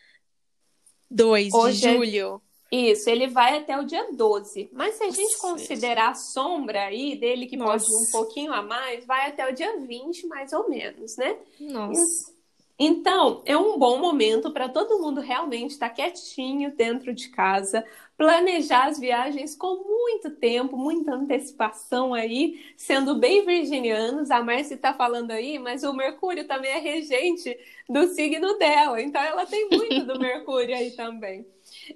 2 1.09 1.53
de 1.53 1.89
é 1.89 1.95
julho. 1.95 2.43
Isso, 2.71 3.09
ele 3.09 3.29
vai 3.29 3.59
até 3.59 3.79
o 3.79 3.85
dia 3.85 4.09
12. 4.13 4.69
Mas 4.73 4.97
se 4.97 5.05
a 5.05 5.11
gente 5.11 5.39
considerar 5.39 6.11
a 6.11 6.15
sombra 6.15 6.87
aí 6.87 7.17
dele, 7.17 7.47
que 7.47 7.57
Nossa. 7.57 7.87
pode 7.87 7.93
ir 7.93 8.09
um 8.09 8.11
pouquinho 8.11 8.53
a 8.53 8.63
mais, 8.63 9.05
vai 9.05 9.29
até 9.29 9.49
o 9.49 9.55
dia 9.55 9.79
20, 9.79 10.27
mais 10.27 10.53
ou 10.53 10.69
menos, 10.69 11.17
né? 11.17 11.37
Nossa. 11.61 12.35
Então, 12.77 13.41
é 13.47 13.57
um 13.57 13.79
bom 13.79 13.99
momento 13.99 14.51
para 14.53 14.69
todo 14.69 14.99
mundo 14.99 15.21
realmente 15.21 15.71
estar 15.71 15.91
tá 15.91 15.95
quietinho 15.95 16.75
dentro 16.75 17.15
de 17.15 17.29
casa, 17.29 17.85
planejar 18.17 18.89
as 18.89 18.99
viagens 18.99 19.55
com 19.55 19.77
muito 19.85 20.31
tempo, 20.31 20.77
muita 20.77 21.13
antecipação 21.13 22.13
aí, 22.13 22.61
sendo 22.77 23.15
bem 23.15 23.47
virginianos. 23.47 24.31
A 24.33 24.43
Márcia 24.43 24.75
está 24.75 24.93
falando 24.93 25.31
aí, 25.31 25.57
mas 25.61 25.85
o 25.85 25.93
Mercúrio 25.93 26.49
também 26.49 26.73
é 26.73 26.79
regente 26.79 27.57
do 27.89 28.09
signo 28.09 28.59
dela, 28.59 29.01
então 29.01 29.23
ela 29.23 29.47
tem 29.47 29.69
muito 29.69 30.05
do 30.05 30.19
Mercúrio 30.19 30.75
aí 30.75 30.91
também. 30.91 31.47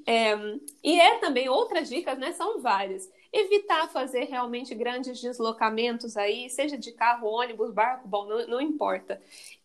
É, 0.07 0.35
e 0.83 1.00
é 1.00 1.18
também 1.18 1.49
outras 1.49 1.88
dicas, 1.88 2.18
né? 2.18 2.33
São 2.33 2.61
várias. 2.61 3.09
Evitar 3.33 3.88
fazer 3.88 4.25
realmente 4.25 4.75
grandes 4.75 5.21
deslocamentos 5.21 6.16
aí, 6.16 6.49
seja 6.49 6.78
de 6.78 6.92
carro, 6.92 7.28
ônibus, 7.28 7.73
barco, 7.73 8.09
bom, 8.09 8.26
não, 8.26 8.47
não 8.47 8.61
importa. 8.61 9.21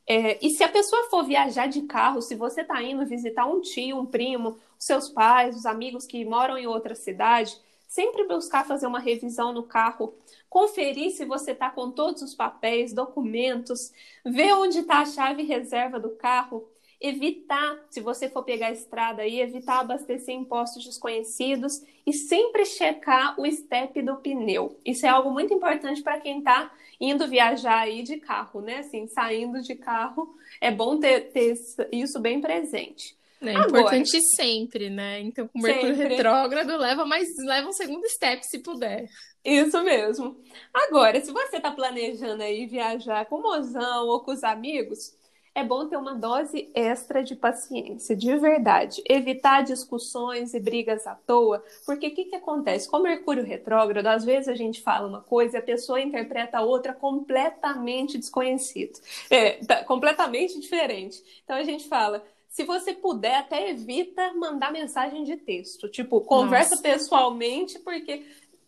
É, 0.05 0.37
e 0.45 0.49
se 0.49 0.63
a 0.63 0.69
pessoa 0.69 1.09
for 1.09 1.23
viajar 1.23 1.67
de 1.67 1.83
carro, 1.83 2.21
se 2.21 2.35
você 2.35 2.61
está 2.61 2.81
indo 2.81 3.05
visitar 3.05 3.45
um 3.45 3.61
tio, 3.61 3.97
um 3.97 4.05
primo, 4.05 4.59
os 4.77 4.85
seus 4.85 5.09
pais, 5.09 5.55
os 5.55 5.65
amigos 5.65 6.05
que 6.05 6.25
moram 6.25 6.57
em 6.57 6.67
outra 6.67 6.93
cidade, 6.93 7.57
sempre 7.87 8.27
buscar 8.27 8.65
fazer 8.65 8.87
uma 8.87 8.99
revisão 8.99 9.53
no 9.53 9.63
carro, 9.63 10.13
conferir 10.49 11.11
se 11.11 11.25
você 11.25 11.51
está 11.51 11.69
com 11.69 11.89
todos 11.91 12.21
os 12.21 12.35
papéis, 12.35 12.91
documentos, 12.91 13.91
ver 14.25 14.53
onde 14.53 14.79
está 14.79 14.99
a 14.99 15.05
chave 15.05 15.43
reserva 15.43 15.99
do 15.99 16.09
carro, 16.09 16.67
evitar, 17.03 17.77
se 17.89 17.99
você 17.99 18.29
for 18.29 18.43
pegar 18.43 18.67
a 18.67 18.71
estrada 18.71 19.23
aí, 19.23 19.41
evitar 19.41 19.81
abastecer 19.81 20.33
em 20.33 20.45
postos 20.45 20.85
desconhecidos 20.85 21.83
e 22.07 22.13
sempre 22.13 22.65
checar 22.65 23.37
o 23.37 23.45
step 23.51 24.01
do 24.01 24.15
pneu. 24.15 24.79
Isso 24.85 25.05
é 25.05 25.09
algo 25.09 25.29
muito 25.29 25.53
importante 25.53 26.01
para 26.01 26.21
quem 26.21 26.37
está 26.37 26.71
indo 27.01 27.27
viajar 27.27 27.79
aí 27.79 28.03
de 28.03 28.17
carro, 28.17 28.61
né? 28.61 28.77
Assim, 28.77 29.05
saindo 29.07 29.61
de 29.61 29.75
carro, 29.75 30.33
é 30.61 30.71
bom 30.71 30.97
ter, 30.97 31.31
ter 31.31 31.53
isso 31.91 32.19
bem 32.21 32.39
presente. 32.39 33.17
É 33.41 33.57
Agora, 33.57 33.67
importante 33.67 34.17
sempre, 34.37 34.89
né? 34.89 35.19
Então, 35.19 35.45
com 35.49 35.59
o 35.59 35.61
Mercúrio 35.61 35.95
retrógrado, 35.95 36.77
leva 36.77 37.05
mais, 37.05 37.27
leva 37.39 37.67
um 37.67 37.73
segundo 37.73 38.07
step 38.07 38.45
se 38.45 38.59
puder. 38.59 39.09
Isso 39.43 39.83
mesmo. 39.83 40.37
Agora, 40.73 41.19
se 41.19 41.33
você 41.33 41.57
está 41.57 41.69
planejando 41.69 42.41
aí 42.41 42.65
viajar 42.65 43.25
com 43.25 43.35
o 43.35 43.41
mozão 43.41 44.07
ou 44.07 44.21
com 44.21 44.31
os 44.31 44.41
amigos, 44.41 45.13
é 45.55 45.63
bom 45.63 45.87
ter 45.87 45.97
uma 45.97 46.15
dose 46.15 46.69
extra 46.73 47.23
de 47.23 47.35
paciência, 47.35 48.15
de 48.15 48.35
verdade. 48.37 49.03
Evitar 49.07 49.63
discussões 49.63 50.53
e 50.53 50.59
brigas 50.59 51.05
à 51.05 51.13
toa, 51.13 51.63
porque 51.85 52.07
o 52.07 52.15
que, 52.15 52.25
que 52.25 52.35
acontece? 52.35 52.89
Com 52.89 52.99
Mercúrio 52.99 53.43
retrógrado, 53.43 54.07
às 54.07 54.25
vezes 54.25 54.47
a 54.47 54.55
gente 54.55 54.81
fala 54.81 55.07
uma 55.07 55.21
coisa 55.21 55.57
e 55.57 55.59
a 55.59 55.63
pessoa 55.63 56.01
interpreta 56.01 56.57
a 56.57 56.61
outra 56.61 56.93
completamente 56.93 58.17
desconhecida, 58.17 58.99
é, 59.29 59.63
tá, 59.65 59.83
completamente 59.83 60.59
diferente. 60.59 61.21
Então 61.43 61.55
a 61.55 61.63
gente 61.63 61.87
fala, 61.87 62.23
se 62.53 62.63
você 62.63 62.93
puder, 62.93 63.35
até 63.35 63.71
evita 63.71 64.33
mandar 64.33 64.71
mensagem 64.71 65.23
de 65.23 65.37
texto. 65.37 65.89
Tipo, 65.89 66.21
conversa 66.21 66.75
Nossa. 66.75 66.83
pessoalmente, 66.83 67.79
porque 67.79 68.23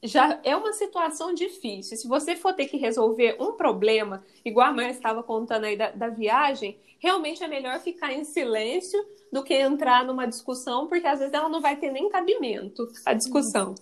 já 0.05 0.39
é 0.43 0.55
uma 0.55 0.73
situação 0.73 1.33
difícil. 1.33 1.97
Se 1.97 2.07
você 2.07 2.35
for 2.35 2.53
ter 2.53 2.65
que 2.65 2.77
resolver 2.77 3.35
um 3.39 3.53
problema, 3.53 4.23
igual 4.43 4.69
a 4.69 4.73
mãe 4.73 4.89
estava 4.89 5.23
contando 5.23 5.65
aí 5.65 5.75
da, 5.75 5.91
da, 5.91 6.09
viagem, 6.09 6.77
realmente 6.99 7.43
é 7.43 7.47
melhor 7.47 7.79
ficar 7.79 8.13
em 8.13 8.23
silêncio 8.23 9.03
do 9.31 9.43
que 9.43 9.53
entrar 9.53 10.05
numa 10.05 10.25
discussão, 10.25 10.87
porque 10.87 11.07
às 11.07 11.19
vezes 11.19 11.33
ela 11.33 11.49
não 11.49 11.61
vai 11.61 11.75
ter 11.75 11.91
nem 11.91 12.09
cabimento 12.09 12.87
a 13.05 13.13
discussão. 13.13 13.75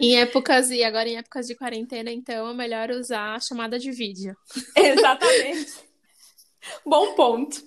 Em 0.00 0.16
épocas, 0.20 0.70
e 0.70 0.84
agora 0.84 1.08
em 1.08 1.16
épocas 1.16 1.46
de 1.46 1.54
quarentena, 1.54 2.10
então 2.10 2.48
é 2.48 2.54
melhor 2.54 2.90
usar 2.90 3.34
a 3.34 3.40
chamada 3.40 3.78
de 3.78 3.90
vídeo. 3.90 4.36
Exatamente. 4.76 5.74
Bom 6.86 7.14
ponto. 7.14 7.62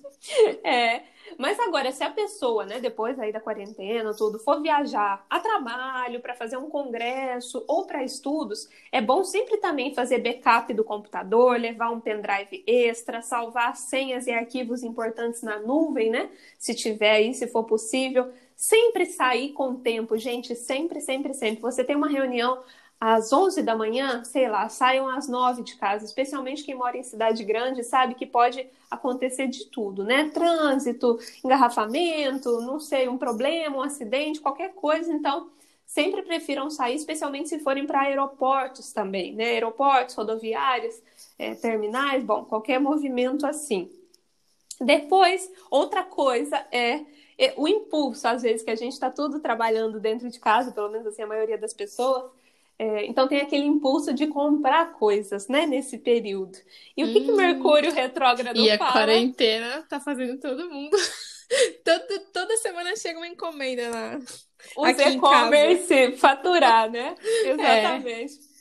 É, 0.64 1.04
mas 1.38 1.60
agora, 1.60 1.92
se 1.92 2.04
a 2.04 2.10
pessoa, 2.10 2.66
né, 2.66 2.80
depois 2.80 3.20
aí 3.20 3.32
da 3.32 3.40
quarentena, 3.40 4.14
tudo, 4.14 4.40
for 4.40 4.62
viajar 4.62 5.26
a 5.30 5.40
trabalho, 5.40 6.20
para 6.20 6.34
fazer 6.34 6.58
um 6.58 6.70
congresso 6.70 7.64
ou 7.68 7.86
para 7.86 8.04
estudos, 8.04 8.68
é 8.92 9.00
bom 9.02 9.24
sempre 9.24 9.58
também 9.58 9.94
fazer 9.94 10.20
backup 10.20 10.74
do 10.74 10.84
computador, 10.84 11.60
levar 11.60 11.92
um 11.92 12.00
pendrive 12.00 12.64
extra, 12.66 13.22
salvar 13.22 13.76
senhas 13.76 14.26
e 14.28 14.32
arquivos 14.32 14.84
importantes 14.84 15.42
na 15.42 15.60
nuvem, 15.60 16.10
né? 16.10 16.30
Se 16.58 16.74
tiver 16.74 17.12
aí, 17.12 17.34
se 17.34 17.48
for 17.48 17.64
possível. 17.66 18.32
Sempre 18.56 19.06
sair 19.06 19.54
com 19.54 19.76
tempo, 19.76 20.18
gente, 20.18 20.56
sempre, 20.56 21.00
sempre, 21.00 21.34
sempre. 21.36 21.62
Você 21.62 21.84
tem 21.84 21.96
uma 21.96 22.10
reunião, 22.10 22.64
às 23.00 23.32
11 23.32 23.62
da 23.62 23.76
manhã, 23.76 24.24
sei 24.24 24.50
lá, 24.50 24.68
saiam 24.70 25.08
às 25.08 25.28
9 25.28 25.62
de 25.62 25.76
casa, 25.76 26.04
especialmente 26.04 26.64
quem 26.64 26.74
mora 26.74 26.98
em 26.98 27.04
cidade 27.04 27.44
grande 27.44 27.84
sabe 27.84 28.16
que 28.16 28.26
pode 28.26 28.68
acontecer 28.90 29.48
de 29.48 29.66
tudo, 29.66 30.04
né? 30.04 30.30
Trânsito, 30.30 31.20
engarrafamento, 31.44 32.60
não 32.62 32.80
sei, 32.80 33.08
um 33.08 33.18
problema, 33.18 33.78
um 33.78 33.82
acidente, 33.82 34.42
qualquer 34.42 34.74
coisa. 34.74 35.14
Então, 35.14 35.50
sempre 35.86 36.24
prefiram 36.24 36.72
sair, 36.72 36.96
especialmente 36.96 37.50
se 37.50 37.60
forem 37.60 37.86
para 37.86 38.02
aeroportos 38.02 38.92
também, 38.92 39.34
né? 39.34 39.46
Aeroportos, 39.46 40.16
rodoviários, 40.16 41.00
é, 41.38 41.54
terminais, 41.54 42.24
bom, 42.24 42.46
qualquer 42.46 42.80
movimento 42.80 43.46
assim. 43.46 43.92
Depois, 44.82 45.52
outra 45.70 46.04
coisa 46.04 46.58
é, 46.72 47.02
é 47.38 47.54
o 47.58 47.68
impulso, 47.68 48.28
às 48.28 48.42
vezes, 48.42 48.64
que 48.64 48.72
a 48.72 48.76
gente 48.76 48.94
está 48.94 49.12
tudo 49.12 49.40
trabalhando 49.40 50.00
dentro 50.00 50.30
de 50.30 50.40
casa, 50.40 50.72
pelo 50.72 50.90
menos 50.90 51.06
assim 51.06 51.22
a 51.22 51.28
maioria 51.28 51.58
das 51.58 51.74
pessoas 51.74 52.32
é, 52.80 53.06
então 53.08 53.28
tem 53.28 53.42
aquele 53.42 53.66
impulso 53.66 54.14
de 54.14 54.28
comprar 54.28 54.94
coisas, 54.94 55.48
né, 55.48 55.66
nesse 55.66 55.98
período. 55.98 56.58
E 56.96 57.04
o 57.04 57.12
que, 57.12 57.20
hum. 57.20 57.26
que 57.26 57.32
Mercúrio 57.32 57.92
retrógrado 57.92 58.56
e 58.56 58.60
fala? 58.60 58.68
E 58.68 58.72
a 58.72 58.92
quarentena 58.92 59.86
tá 59.90 60.00
fazendo 60.00 60.40
todo 60.40 60.70
mundo. 60.70 60.96
toda, 61.84 62.20
toda 62.32 62.58
semana 62.58 62.96
chega 62.96 63.18
uma 63.18 63.28
encomenda 63.28 63.90
lá. 63.90 64.20
Os 64.76 65.00
e-commerce 65.00 66.18
faturar, 66.18 66.90
né? 66.90 67.16
Exatamente. 67.46 68.34
É. 68.34 68.58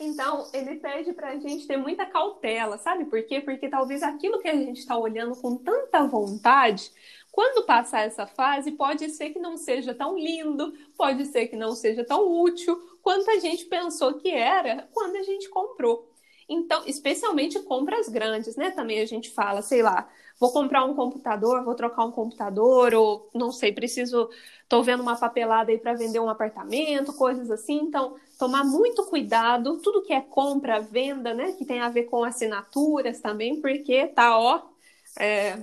Então, 0.00 0.50
ele 0.52 0.76
pede 0.76 1.12
para 1.12 1.30
a 1.30 1.38
gente 1.38 1.66
ter 1.66 1.76
muita 1.76 2.04
cautela, 2.04 2.76
sabe 2.76 3.04
por 3.04 3.22
quê? 3.22 3.40
Porque 3.40 3.68
talvez 3.68 4.02
aquilo 4.02 4.40
que 4.40 4.48
a 4.48 4.54
gente 4.54 4.80
está 4.80 4.96
olhando 4.96 5.36
com 5.36 5.56
tanta 5.56 6.04
vontade, 6.04 6.90
quando 7.34 7.66
passar 7.66 8.02
essa 8.02 8.28
fase, 8.28 8.70
pode 8.70 9.10
ser 9.10 9.30
que 9.30 9.40
não 9.40 9.56
seja 9.56 9.92
tão 9.92 10.16
lindo, 10.16 10.72
pode 10.96 11.26
ser 11.26 11.48
que 11.48 11.56
não 11.56 11.74
seja 11.74 12.04
tão 12.04 12.30
útil, 12.40 12.80
quanto 13.02 13.28
a 13.28 13.40
gente 13.40 13.64
pensou 13.64 14.14
que 14.14 14.30
era 14.30 14.88
quando 14.92 15.16
a 15.16 15.22
gente 15.24 15.48
comprou. 15.48 16.08
Então, 16.48 16.82
especialmente 16.86 17.58
compras 17.60 18.08
grandes, 18.08 18.54
né? 18.54 18.70
Também 18.70 19.00
a 19.00 19.06
gente 19.06 19.30
fala, 19.30 19.62
sei 19.62 19.82
lá, 19.82 20.08
vou 20.38 20.52
comprar 20.52 20.84
um 20.84 20.94
computador, 20.94 21.64
vou 21.64 21.74
trocar 21.74 22.04
um 22.04 22.12
computador, 22.12 22.94
ou 22.94 23.28
não 23.34 23.50
sei, 23.50 23.72
preciso, 23.72 24.30
tô 24.68 24.80
vendo 24.82 25.02
uma 25.02 25.16
papelada 25.16 25.72
aí 25.72 25.78
para 25.78 25.94
vender 25.94 26.20
um 26.20 26.28
apartamento, 26.28 27.12
coisas 27.14 27.50
assim. 27.50 27.80
Então, 27.80 28.14
tomar 28.38 28.62
muito 28.62 29.04
cuidado, 29.06 29.78
tudo 29.78 30.02
que 30.02 30.12
é 30.12 30.20
compra, 30.20 30.80
venda, 30.80 31.34
né? 31.34 31.52
Que 31.52 31.64
tem 31.64 31.80
a 31.80 31.88
ver 31.88 32.04
com 32.04 32.22
assinaturas 32.22 33.20
também, 33.20 33.60
porque 33.60 34.06
tá, 34.06 34.38
ó, 34.38 34.62
é, 35.18 35.54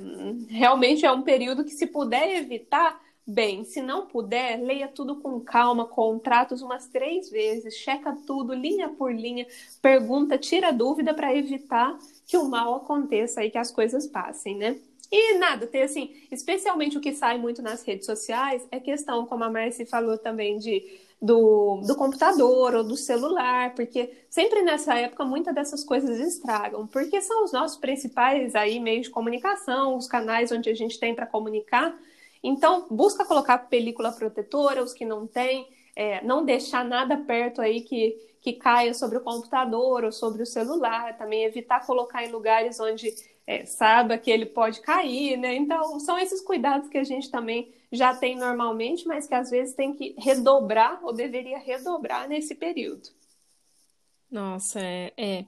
realmente 0.49 1.05
é 1.05 1.11
um 1.11 1.21
período 1.21 1.63
que 1.63 1.71
se 1.71 1.87
puder 1.87 2.37
evitar, 2.37 2.99
Bem, 3.25 3.63
se 3.63 3.81
não 3.81 4.07
puder, 4.07 4.59
leia 4.59 4.87
tudo 4.87 5.21
com 5.21 5.39
calma, 5.39 5.85
contratos 5.85 6.63
umas 6.63 6.87
três 6.87 7.29
vezes, 7.29 7.75
checa 7.75 8.17
tudo, 8.25 8.53
linha 8.53 8.89
por 8.89 9.13
linha, 9.13 9.45
pergunta, 9.79 10.39
tira 10.39 10.73
dúvida 10.73 11.13
para 11.13 11.33
evitar 11.33 11.97
que 12.25 12.35
o 12.35 12.49
mal 12.49 12.75
aconteça 12.75 13.45
e 13.45 13.51
que 13.51 13.59
as 13.59 13.69
coisas 13.69 14.07
passem, 14.07 14.57
né? 14.57 14.75
E 15.11 15.37
nada, 15.37 15.67
tem 15.67 15.83
assim, 15.83 16.15
especialmente 16.31 16.97
o 16.97 17.01
que 17.01 17.13
sai 17.13 17.37
muito 17.37 17.61
nas 17.61 17.83
redes 17.83 18.05
sociais 18.07 18.67
é 18.71 18.79
questão, 18.79 19.25
como 19.25 19.43
a 19.43 19.49
Marci 19.49 19.85
falou 19.85 20.17
também, 20.17 20.57
de 20.57 20.83
do, 21.21 21.81
do 21.85 21.95
computador 21.95 22.73
ou 22.75 22.83
do 22.83 22.97
celular, 22.97 23.75
porque 23.75 24.11
sempre 24.29 24.63
nessa 24.63 24.95
época 24.95 25.23
muitas 25.23 25.53
dessas 25.53 25.83
coisas 25.83 26.19
estragam, 26.19 26.87
porque 26.87 27.21
são 27.21 27.43
os 27.43 27.51
nossos 27.51 27.77
principais 27.77 28.55
aí 28.55 28.79
meios 28.79 29.07
de 29.07 29.11
comunicação, 29.11 29.95
os 29.95 30.07
canais 30.07 30.51
onde 30.51 30.69
a 30.69 30.73
gente 30.73 30.99
tem 30.99 31.13
para 31.13 31.27
comunicar, 31.27 31.95
então, 32.43 32.87
busca 32.89 33.23
colocar 33.23 33.57
película 33.59 34.11
protetora, 34.11 34.83
os 34.83 34.93
que 34.93 35.05
não 35.05 35.27
têm, 35.27 35.67
é, 35.95 36.23
não 36.23 36.43
deixar 36.43 36.83
nada 36.83 37.15
perto 37.17 37.61
aí 37.61 37.81
que, 37.81 38.15
que 38.41 38.53
caia 38.53 38.93
sobre 38.93 39.17
o 39.17 39.21
computador 39.21 40.03
ou 40.03 40.11
sobre 40.11 40.41
o 40.41 40.45
celular, 40.45 41.17
também 41.17 41.43
evitar 41.43 41.85
colocar 41.85 42.25
em 42.25 42.31
lugares 42.31 42.79
onde 42.79 43.13
é, 43.45 43.65
saiba 43.65 44.17
que 44.17 44.31
ele 44.31 44.47
pode 44.47 44.81
cair, 44.81 45.37
né? 45.37 45.55
Então, 45.55 45.99
são 45.99 46.17
esses 46.17 46.41
cuidados 46.41 46.89
que 46.89 46.97
a 46.97 47.03
gente 47.03 47.29
também 47.29 47.71
já 47.91 48.15
tem 48.15 48.37
normalmente, 48.37 49.07
mas 49.07 49.27
que 49.27 49.35
às 49.35 49.49
vezes 49.49 49.75
tem 49.75 49.93
que 49.93 50.15
redobrar 50.17 51.03
ou 51.03 51.13
deveria 51.13 51.59
redobrar 51.59 52.27
nesse 52.27 52.55
período. 52.55 53.09
Nossa, 54.29 54.79
é, 54.79 55.13
é 55.17 55.45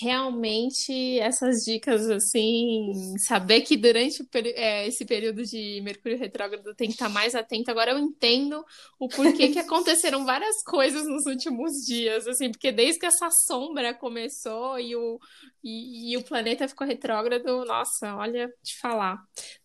realmente 0.00 1.20
essas 1.20 1.64
dicas, 1.64 2.10
assim, 2.10 2.92
saber 3.18 3.60
que 3.60 3.76
durante 3.76 4.26
é, 4.56 4.88
esse 4.88 5.04
período 5.04 5.44
de 5.44 5.80
Mercúrio 5.82 6.18
retrógrado 6.18 6.74
tem 6.74 6.88
que 6.88 6.94
estar 6.94 7.08
mais 7.08 7.34
atento. 7.34 7.70
Agora 7.70 7.92
eu 7.92 7.98
entendo 7.98 8.64
o 8.98 9.08
porquê 9.08 9.48
que 9.50 9.58
aconteceram 9.58 10.24
várias 10.24 10.62
coisas 10.64 11.06
nos 11.06 11.26
últimos 11.26 11.72
dias, 11.86 12.26
assim, 12.26 12.50
porque 12.50 12.72
desde 12.72 12.98
que 12.98 13.06
essa 13.06 13.28
sombra 13.46 13.94
começou 13.94 14.80
e 14.80 14.96
o, 14.96 15.20
e, 15.62 16.12
e 16.12 16.16
o 16.16 16.24
planeta 16.24 16.66
ficou 16.66 16.86
retrógrado, 16.86 17.64
nossa, 17.64 18.16
olha, 18.16 18.48
te 18.64 18.76
falar. 18.80 19.16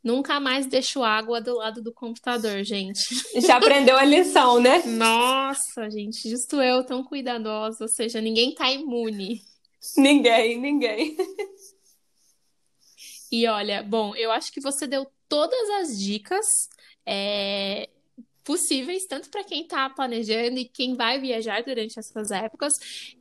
Nunca 0.03 0.39
mais 0.39 0.67
deixo 0.67 1.03
água 1.03 1.41
do 1.41 1.55
lado 1.55 1.81
do 1.81 1.91
computador, 1.91 2.63
gente. 2.63 3.00
Já 3.41 3.57
aprendeu 3.57 3.98
a 3.98 4.05
lição, 4.05 4.62
né? 4.62 4.83
Nossa, 4.86 5.89
gente, 5.89 6.29
justo 6.29 6.62
eu 6.62 6.83
tão 6.83 7.03
cuidadosa, 7.03 7.86
ou 7.86 7.89
seja, 7.89 8.21
ninguém 8.21 8.53
tá 8.53 8.71
imune. 8.71 9.41
Ninguém, 9.98 10.59
ninguém. 10.59 11.17
E 13.31 13.48
olha, 13.48 13.83
bom, 13.83 14.15
eu 14.15 14.31
acho 14.31 14.51
que 14.51 14.59
você 14.59 14.88
deu 14.88 15.05
todas 15.27 15.69
as 15.81 16.00
dicas. 16.00 16.45
É, 17.05 17.89
possíveis, 18.50 19.05
tanto 19.05 19.29
para 19.29 19.43
quem 19.43 19.62
está 19.62 19.88
planejando 19.91 20.57
e 20.57 20.65
quem 20.65 20.95
vai 20.95 21.19
viajar 21.19 21.62
durante 21.62 22.00
essas 22.00 22.31
épocas. 22.31 22.74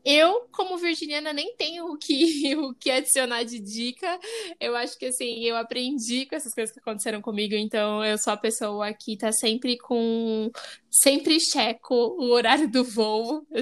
Eu, 0.03 0.49
como 0.51 0.79
virginiana, 0.79 1.35
nem 1.35 1.55
tenho 1.55 1.85
o 1.85 1.99
que, 1.99 2.57
o 2.57 2.73
que 2.73 2.91
adicionar 2.91 3.43
de 3.43 3.61
dica. 3.61 4.19
Eu 4.59 4.75
acho 4.75 4.99
que, 4.99 5.05
assim, 5.05 5.45
eu 5.45 5.55
aprendi 5.55 6.25
com 6.25 6.35
essas 6.35 6.55
coisas 6.55 6.73
que 6.73 6.81
aconteceram 6.81 7.21
comigo, 7.21 7.55
então 7.55 8.03
eu 8.03 8.17
sou 8.17 8.33
a 8.33 8.39
pessoa 8.39 8.91
que 8.95 9.13
está 9.13 9.31
sempre 9.31 9.77
com 9.77 10.51
sempre 10.91 11.39
checo 11.41 11.95
o 11.95 12.31
horário 12.31 12.71
do 12.71 12.85
voo, 12.85 13.47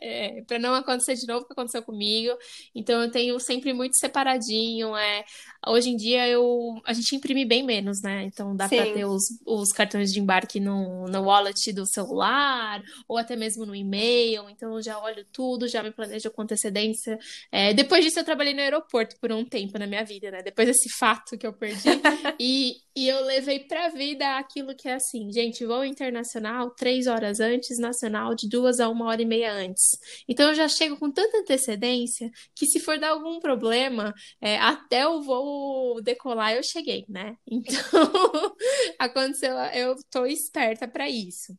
é, 0.00 0.42
para 0.46 0.58
não 0.58 0.74
acontecer 0.74 1.14
de 1.14 1.26
novo 1.26 1.42
o 1.42 1.46
que 1.46 1.52
aconteceu 1.52 1.82
comigo. 1.82 2.36
Então 2.74 3.02
eu 3.02 3.10
tenho 3.10 3.38
sempre 3.40 3.72
muito 3.72 3.96
separadinho. 3.98 4.96
É, 4.96 5.24
hoje 5.66 5.90
em 5.90 5.96
dia 5.96 6.28
eu, 6.28 6.80
a 6.84 6.92
gente 6.92 7.16
imprime 7.16 7.44
bem 7.44 7.62
menos, 7.62 8.02
né? 8.02 8.24
Então 8.24 8.54
dá 8.54 8.68
para 8.68 8.92
ter 8.92 9.04
os, 9.04 9.22
os 9.46 9.72
cartões 9.72 10.12
de 10.12 10.20
embarque 10.20 10.60
no, 10.60 11.06
no 11.06 11.22
wallet 11.22 11.72
do 11.72 11.86
celular 11.86 12.82
ou 13.08 13.16
até 13.16 13.36
mesmo 13.36 13.64
no 13.64 13.74
e-mail. 13.74 14.48
Então 14.50 14.74
eu 14.74 14.82
já 14.82 14.98
olho 14.98 15.24
tudo, 15.32 15.68
já 15.68 15.82
me 15.82 15.90
planejo 15.90 16.30
com 16.30 16.42
antecedência. 16.42 17.18
É, 17.50 17.72
depois 17.72 18.04
disso 18.04 18.20
eu 18.20 18.24
trabalhei 18.24 18.54
no 18.54 18.60
aeroporto 18.60 19.16
por 19.20 19.32
um 19.32 19.44
tempo 19.44 19.78
na 19.78 19.86
minha 19.86 20.04
vida, 20.04 20.30
né? 20.30 20.42
Depois 20.42 20.68
desse 20.68 20.88
fato 20.98 21.38
que 21.38 21.46
eu 21.46 21.52
perdi 21.52 21.88
e, 22.38 22.76
e 22.94 23.08
eu 23.08 23.24
levei 23.24 23.60
pra 23.60 23.88
vida 23.88 24.36
aquilo 24.36 24.74
que 24.74 24.88
é 24.88 24.94
assim, 24.94 25.32
gente, 25.32 25.64
voo 25.64 25.84
internacional 25.84 26.20
nacional 26.20 26.70
três 26.70 27.06
horas 27.06 27.40
antes, 27.40 27.78
nacional 27.78 28.34
de 28.34 28.48
duas 28.48 28.80
a 28.80 28.88
uma 28.88 29.06
hora 29.06 29.22
e 29.22 29.26
meia 29.26 29.52
antes. 29.52 29.98
Então 30.28 30.48
eu 30.48 30.54
já 30.54 30.68
chego 30.68 30.96
com 30.96 31.10
tanta 31.10 31.38
antecedência 31.38 32.30
que 32.54 32.66
se 32.66 32.80
for 32.80 32.98
dar 32.98 33.10
algum 33.10 33.40
problema, 33.40 34.14
é, 34.40 34.58
até 34.58 35.06
o 35.06 35.22
voo 35.22 36.00
decolar 36.02 36.54
eu 36.54 36.62
cheguei, 36.62 37.04
né? 37.08 37.36
Então 37.70 38.56
aconteceu, 38.98 39.54
eu 39.74 39.96
tô 40.10 40.26
esperta 40.26 40.88
para 40.88 41.08
isso. 41.08 41.56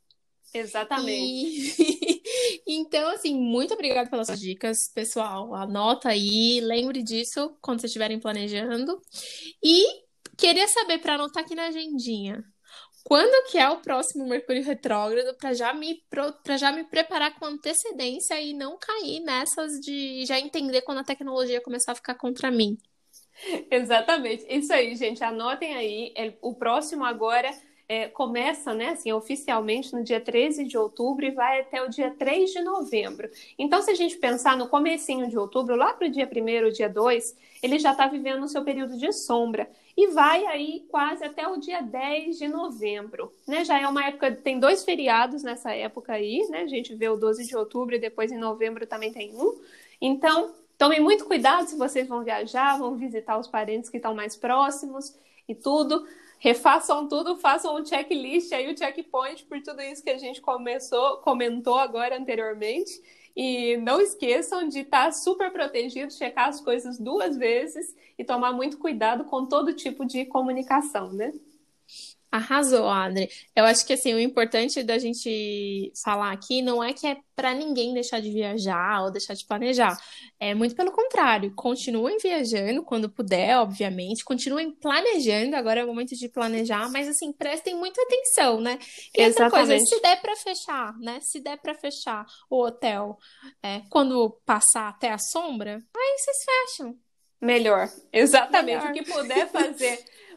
Exatamente. 0.53 1.75
E... 1.79 2.21
então, 2.67 3.09
assim, 3.11 3.33
muito 3.33 3.73
obrigada 3.73 4.09
pelas 4.09 4.27
suas 4.27 4.39
dicas, 4.39 4.89
pessoal. 4.93 5.53
Anota 5.55 6.09
aí, 6.09 6.59
lembre 6.61 7.01
disso 7.01 7.55
quando 7.61 7.79
vocês 7.79 7.91
estiverem 7.91 8.19
planejando. 8.19 8.99
E 9.63 9.85
queria 10.41 10.67
saber, 10.67 10.97
para 10.97 11.13
anotar 11.13 11.43
aqui 11.43 11.53
na 11.53 11.67
agendinha, 11.67 12.43
quando 13.03 13.51
que 13.51 13.59
é 13.59 13.69
o 13.69 13.77
próximo 13.77 14.27
Mercúrio 14.27 14.63
retrógrado 14.63 15.37
para 15.37 15.53
já 15.53 15.71
me 15.71 16.01
para 16.43 16.57
já 16.57 16.71
me 16.71 16.83
preparar 16.83 17.37
com 17.37 17.45
antecedência 17.45 18.41
e 18.41 18.53
não 18.53 18.77
cair 18.77 19.19
nessas 19.19 19.79
de 19.79 20.25
já 20.25 20.39
entender 20.39 20.81
quando 20.81 20.99
a 20.99 21.03
tecnologia 21.03 21.61
começar 21.61 21.91
a 21.91 21.95
ficar 21.95 22.15
contra 22.15 22.49
mim. 22.49 22.75
Exatamente. 23.69 24.45
Isso 24.49 24.73
aí, 24.73 24.95
gente. 24.95 25.23
Anotem 25.23 25.75
aí. 25.75 26.13
O 26.41 26.55
próximo 26.55 27.03
agora 27.05 27.49
é, 27.87 28.07
começa, 28.07 28.73
né, 28.73 28.89
assim, 28.89 29.11
oficialmente 29.11 29.93
no 29.93 30.03
dia 30.03 30.21
13 30.21 30.65
de 30.65 30.77
outubro 30.77 31.25
e 31.25 31.31
vai 31.31 31.61
até 31.61 31.81
o 31.83 31.89
dia 31.89 32.11
3 32.11 32.51
de 32.51 32.61
novembro. 32.61 33.29
Então, 33.57 33.81
se 33.81 33.91
a 33.91 33.95
gente 33.95 34.17
pensar 34.17 34.55
no 34.55 34.69
comecinho 34.69 35.27
de 35.29 35.37
outubro, 35.37 35.75
lá 35.75 35.93
para 35.93 36.07
o 36.07 36.09
dia 36.09 36.25
1 36.25 36.71
dia 36.71 36.87
2, 36.87 37.35
ele 37.61 37.79
já 37.79 37.91
está 37.91 38.07
vivendo 38.07 38.43
o 38.43 38.47
seu 38.47 38.63
período 38.63 38.97
de 38.97 39.11
sombra 39.11 39.69
e 39.95 40.07
vai 40.07 40.45
aí 40.45 40.85
quase 40.89 41.23
até 41.23 41.47
o 41.47 41.57
dia 41.57 41.81
10 41.81 42.37
de 42.37 42.47
novembro, 42.47 43.31
né? 43.47 43.65
Já 43.65 43.79
é 43.79 43.87
uma 43.87 44.05
época, 44.05 44.31
tem 44.31 44.59
dois 44.59 44.83
feriados 44.83 45.43
nessa 45.43 45.73
época 45.73 46.13
aí, 46.13 46.47
né? 46.49 46.61
A 46.61 46.67
gente 46.67 46.95
vê 46.95 47.09
o 47.09 47.17
12 47.17 47.47
de 47.47 47.55
outubro 47.55 47.95
e 47.95 47.99
depois 47.99 48.31
em 48.31 48.37
novembro 48.37 48.85
também 48.87 49.11
tem 49.11 49.35
um. 49.35 49.59
Então, 49.99 50.53
tomem 50.77 50.99
muito 50.99 51.25
cuidado 51.25 51.67
se 51.67 51.77
vocês 51.77 52.07
vão 52.07 52.23
viajar, 52.23 52.77
vão 52.77 52.95
visitar 52.95 53.37
os 53.37 53.47
parentes 53.47 53.89
que 53.89 53.97
estão 53.97 54.15
mais 54.15 54.35
próximos 54.35 55.15
e 55.47 55.53
tudo. 55.53 56.07
Refaçam 56.39 57.07
tudo, 57.07 57.35
façam 57.35 57.75
um 57.75 57.85
checklist 57.85 58.51
aí, 58.51 58.71
o 58.71 58.77
checkpoint 58.77 59.45
por 59.45 59.61
tudo 59.61 59.81
isso 59.81 60.03
que 60.03 60.09
a 60.09 60.17
gente 60.17 60.41
começou, 60.41 61.17
comentou 61.17 61.77
agora 61.77 62.17
anteriormente. 62.17 62.91
E 63.35 63.77
não 63.77 64.01
esqueçam 64.01 64.67
de 64.67 64.79
estar 64.79 65.11
super 65.13 65.51
protegidos, 65.51 66.17
checar 66.17 66.49
as 66.49 66.59
coisas 66.59 66.99
duas 66.99 67.37
vezes 67.37 67.95
e 68.17 68.23
tomar 68.23 68.51
muito 68.51 68.77
cuidado 68.77 69.23
com 69.25 69.45
todo 69.45 69.73
tipo 69.73 70.05
de 70.05 70.25
comunicação, 70.25 71.11
né? 71.13 71.33
Arrasou, 72.31 72.87
Adri. 72.87 73.29
Eu 73.53 73.65
acho 73.65 73.85
que 73.85 73.91
assim, 73.91 74.13
o 74.13 74.19
importante 74.19 74.81
da 74.83 74.97
gente 74.97 75.91
falar 76.01 76.31
aqui 76.31 76.61
não 76.61 76.81
é 76.81 76.93
que 76.93 77.05
é 77.05 77.17
para 77.35 77.53
ninguém 77.53 77.93
deixar 77.93 78.21
de 78.21 78.31
viajar 78.31 79.03
ou 79.03 79.11
deixar 79.11 79.33
de 79.33 79.45
planejar. 79.45 79.97
É 80.39 80.53
muito 80.53 80.73
pelo 80.73 80.93
contrário. 80.93 81.53
Continuem 81.53 82.17
viajando 82.19 82.83
quando 82.83 83.09
puder, 83.09 83.57
obviamente. 83.57 84.23
Continuem 84.23 84.71
planejando. 84.71 85.57
Agora 85.57 85.81
é 85.81 85.83
o 85.83 85.87
momento 85.87 86.15
de 86.15 86.29
planejar, 86.29 86.89
mas 86.89 87.09
assim, 87.09 87.33
prestem 87.33 87.75
muita 87.75 88.01
atenção, 88.01 88.61
né? 88.61 88.79
E 89.13 89.21
Exatamente. 89.21 89.43
outra 89.43 89.49
coisa, 89.49 89.85
se 89.85 90.01
der 90.01 90.21
para 90.21 90.35
fechar, 90.37 90.97
né? 90.99 91.19
Se 91.21 91.41
der 91.41 91.57
para 91.57 91.75
fechar 91.75 92.25
o 92.49 92.63
hotel 92.63 93.17
é, 93.61 93.81
quando 93.89 94.39
passar 94.45 94.87
até 94.87 95.11
a 95.11 95.17
sombra, 95.17 95.83
aí 95.93 96.17
vocês 96.17 96.37
fecham. 96.45 96.97
Melhor. 97.41 97.89
Exatamente. 98.13 98.85
Melhor. 98.85 98.91
O 98.91 98.93
que 98.93 99.11
puder 99.11 99.49
fazer 99.49 99.99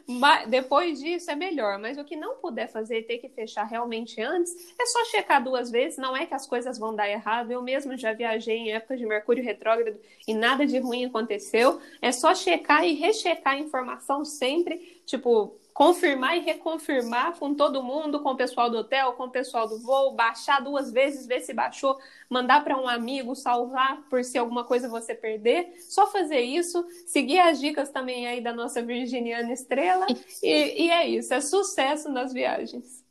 depois 0.47 0.99
disso 0.99 1.31
é 1.31 1.35
melhor, 1.35 1.79
mas 1.79 1.97
o 1.97 2.03
que 2.03 2.15
não 2.15 2.35
puder 2.35 2.67
fazer 2.67 2.99
e 2.99 3.03
ter 3.03 3.17
que 3.17 3.27
fechar 3.27 3.63
realmente 3.63 4.21
antes, 4.21 4.73
é 4.79 4.85
só 4.85 5.03
checar 5.05 5.43
duas 5.43 5.71
vezes, 5.71 5.97
não 5.97 6.15
é 6.15 6.25
que 6.25 6.33
as 6.33 6.45
coisas 6.45 6.77
vão 6.77 6.95
dar 6.95 7.09
errado. 7.09 7.51
Eu 7.51 7.61
mesmo 7.61 7.97
já 7.97 8.13
viajei 8.13 8.57
em 8.57 8.71
época 8.71 8.95
de 8.95 9.05
Mercúrio 9.05 9.43
retrógrado 9.43 9.99
e 10.27 10.33
nada 10.33 10.65
de 10.65 10.77
ruim 10.77 11.05
aconteceu. 11.05 11.81
É 12.01 12.11
só 12.11 12.35
checar 12.35 12.85
e 12.85 12.93
rechecar 12.93 13.53
a 13.53 13.59
informação 13.59 14.23
sempre, 14.23 15.01
tipo, 15.05 15.55
confirmar 15.75 16.37
e 16.37 16.39
reconfirmar 16.39 17.37
com 17.37 17.53
todo 17.53 17.83
mundo, 17.83 18.21
com 18.21 18.29
o 18.29 18.37
pessoal 18.37 18.69
do 18.69 18.77
hotel, 18.77 19.11
com 19.11 19.25
o 19.25 19.29
pessoal 19.29 19.67
do 19.67 19.77
voo, 19.77 20.15
baixar 20.15 20.61
duas 20.61 20.89
vezes, 20.89 21.27
ver 21.27 21.41
se 21.41 21.53
baixou, 21.53 21.99
mandar 22.29 22.63
para 22.63 22.81
um 22.81 22.87
amigo, 22.87 23.35
salvar 23.35 24.01
por 24.09 24.23
se 24.23 24.37
alguma 24.37 24.63
coisa 24.63 24.87
você 24.87 25.13
perder. 25.13 25.73
Só 25.81 26.07
fazer 26.07 26.39
isso, 26.39 26.81
seguir 27.05 27.39
as 27.39 27.59
dicas 27.59 27.89
também 27.89 28.25
aí 28.25 28.39
da 28.39 28.53
nossa 28.53 28.81
Virginiana 28.81 29.51
Estrela 29.51 30.07
e, 30.41 30.85
e 30.85 30.89
é 30.89 31.09
isso, 31.09 31.33
é 31.33 31.41
sucesso 31.41 32.09
nas 32.09 32.31
viagens. 32.31 33.03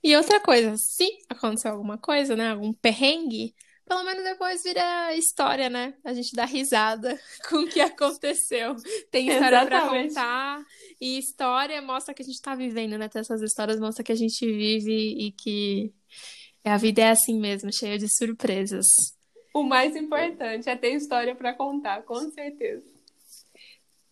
E 0.00 0.16
outra 0.16 0.38
coisa, 0.38 0.76
se 0.76 1.08
acontecer 1.28 1.68
alguma 1.68 1.98
coisa, 1.98 2.36
né, 2.36 2.52
algum 2.52 2.72
perrengue, 2.72 3.52
pelo 3.92 4.04
menos 4.04 4.24
depois 4.24 4.62
vira 4.62 5.14
história, 5.14 5.68
né? 5.68 5.92
A 6.02 6.14
gente 6.14 6.34
dá 6.34 6.46
risada 6.46 7.20
com 7.50 7.56
o 7.56 7.68
que 7.68 7.78
aconteceu. 7.78 8.74
Tem 9.10 9.28
história 9.28 9.66
para 9.66 9.86
contar. 9.86 10.64
E 10.98 11.18
história 11.18 11.82
mostra 11.82 12.14
que 12.14 12.22
a 12.22 12.24
gente 12.24 12.40
tá 12.40 12.54
vivendo, 12.54 12.96
né? 12.96 13.10
Essas 13.14 13.42
histórias 13.42 13.78
mostram 13.78 14.02
que 14.02 14.12
a 14.12 14.16
gente 14.16 14.46
vive 14.46 15.26
e 15.26 15.32
que 15.32 15.92
a 16.64 16.78
vida 16.78 17.02
é 17.02 17.10
assim 17.10 17.38
mesmo, 17.38 17.70
cheia 17.70 17.98
de 17.98 18.06
surpresas. 18.08 18.86
O 19.52 19.62
mais 19.62 19.94
importante 19.94 20.70
é 20.70 20.76
ter 20.76 20.94
história 20.94 21.34
para 21.34 21.52
contar, 21.52 22.02
com 22.04 22.30
certeza. 22.30 22.91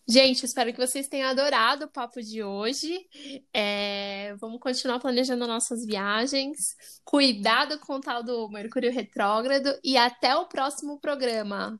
Gente, 0.07 0.45
espero 0.45 0.73
que 0.73 0.79
vocês 0.79 1.07
tenham 1.07 1.29
adorado 1.29 1.85
o 1.85 1.89
papo 1.89 2.21
de 2.21 2.43
hoje. 2.43 3.07
É, 3.53 4.35
vamos 4.39 4.59
continuar 4.59 4.99
planejando 4.99 5.47
nossas 5.47 5.85
viagens. 5.85 6.75
Cuidado 7.03 7.79
com 7.79 7.95
o 7.95 8.01
tal 8.01 8.23
do 8.23 8.49
Mercúrio 8.49 8.91
Retrógrado 8.91 9.73
e 9.83 9.97
até 9.97 10.35
o 10.35 10.47
próximo 10.47 10.99
programa. 10.99 11.79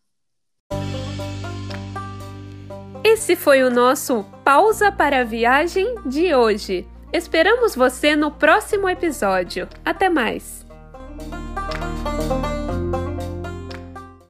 Esse 3.03 3.35
foi 3.35 3.63
o 3.63 3.69
nosso 3.71 4.23
Pausa 4.45 4.91
para 4.91 5.21
a 5.21 5.23
Viagem 5.23 5.95
de 6.05 6.33
hoje. 6.33 6.87
Esperamos 7.11 7.75
você 7.75 8.15
no 8.15 8.31
próximo 8.31 8.87
episódio. 8.87 9.67
Até 9.83 10.09
mais! 10.09 10.65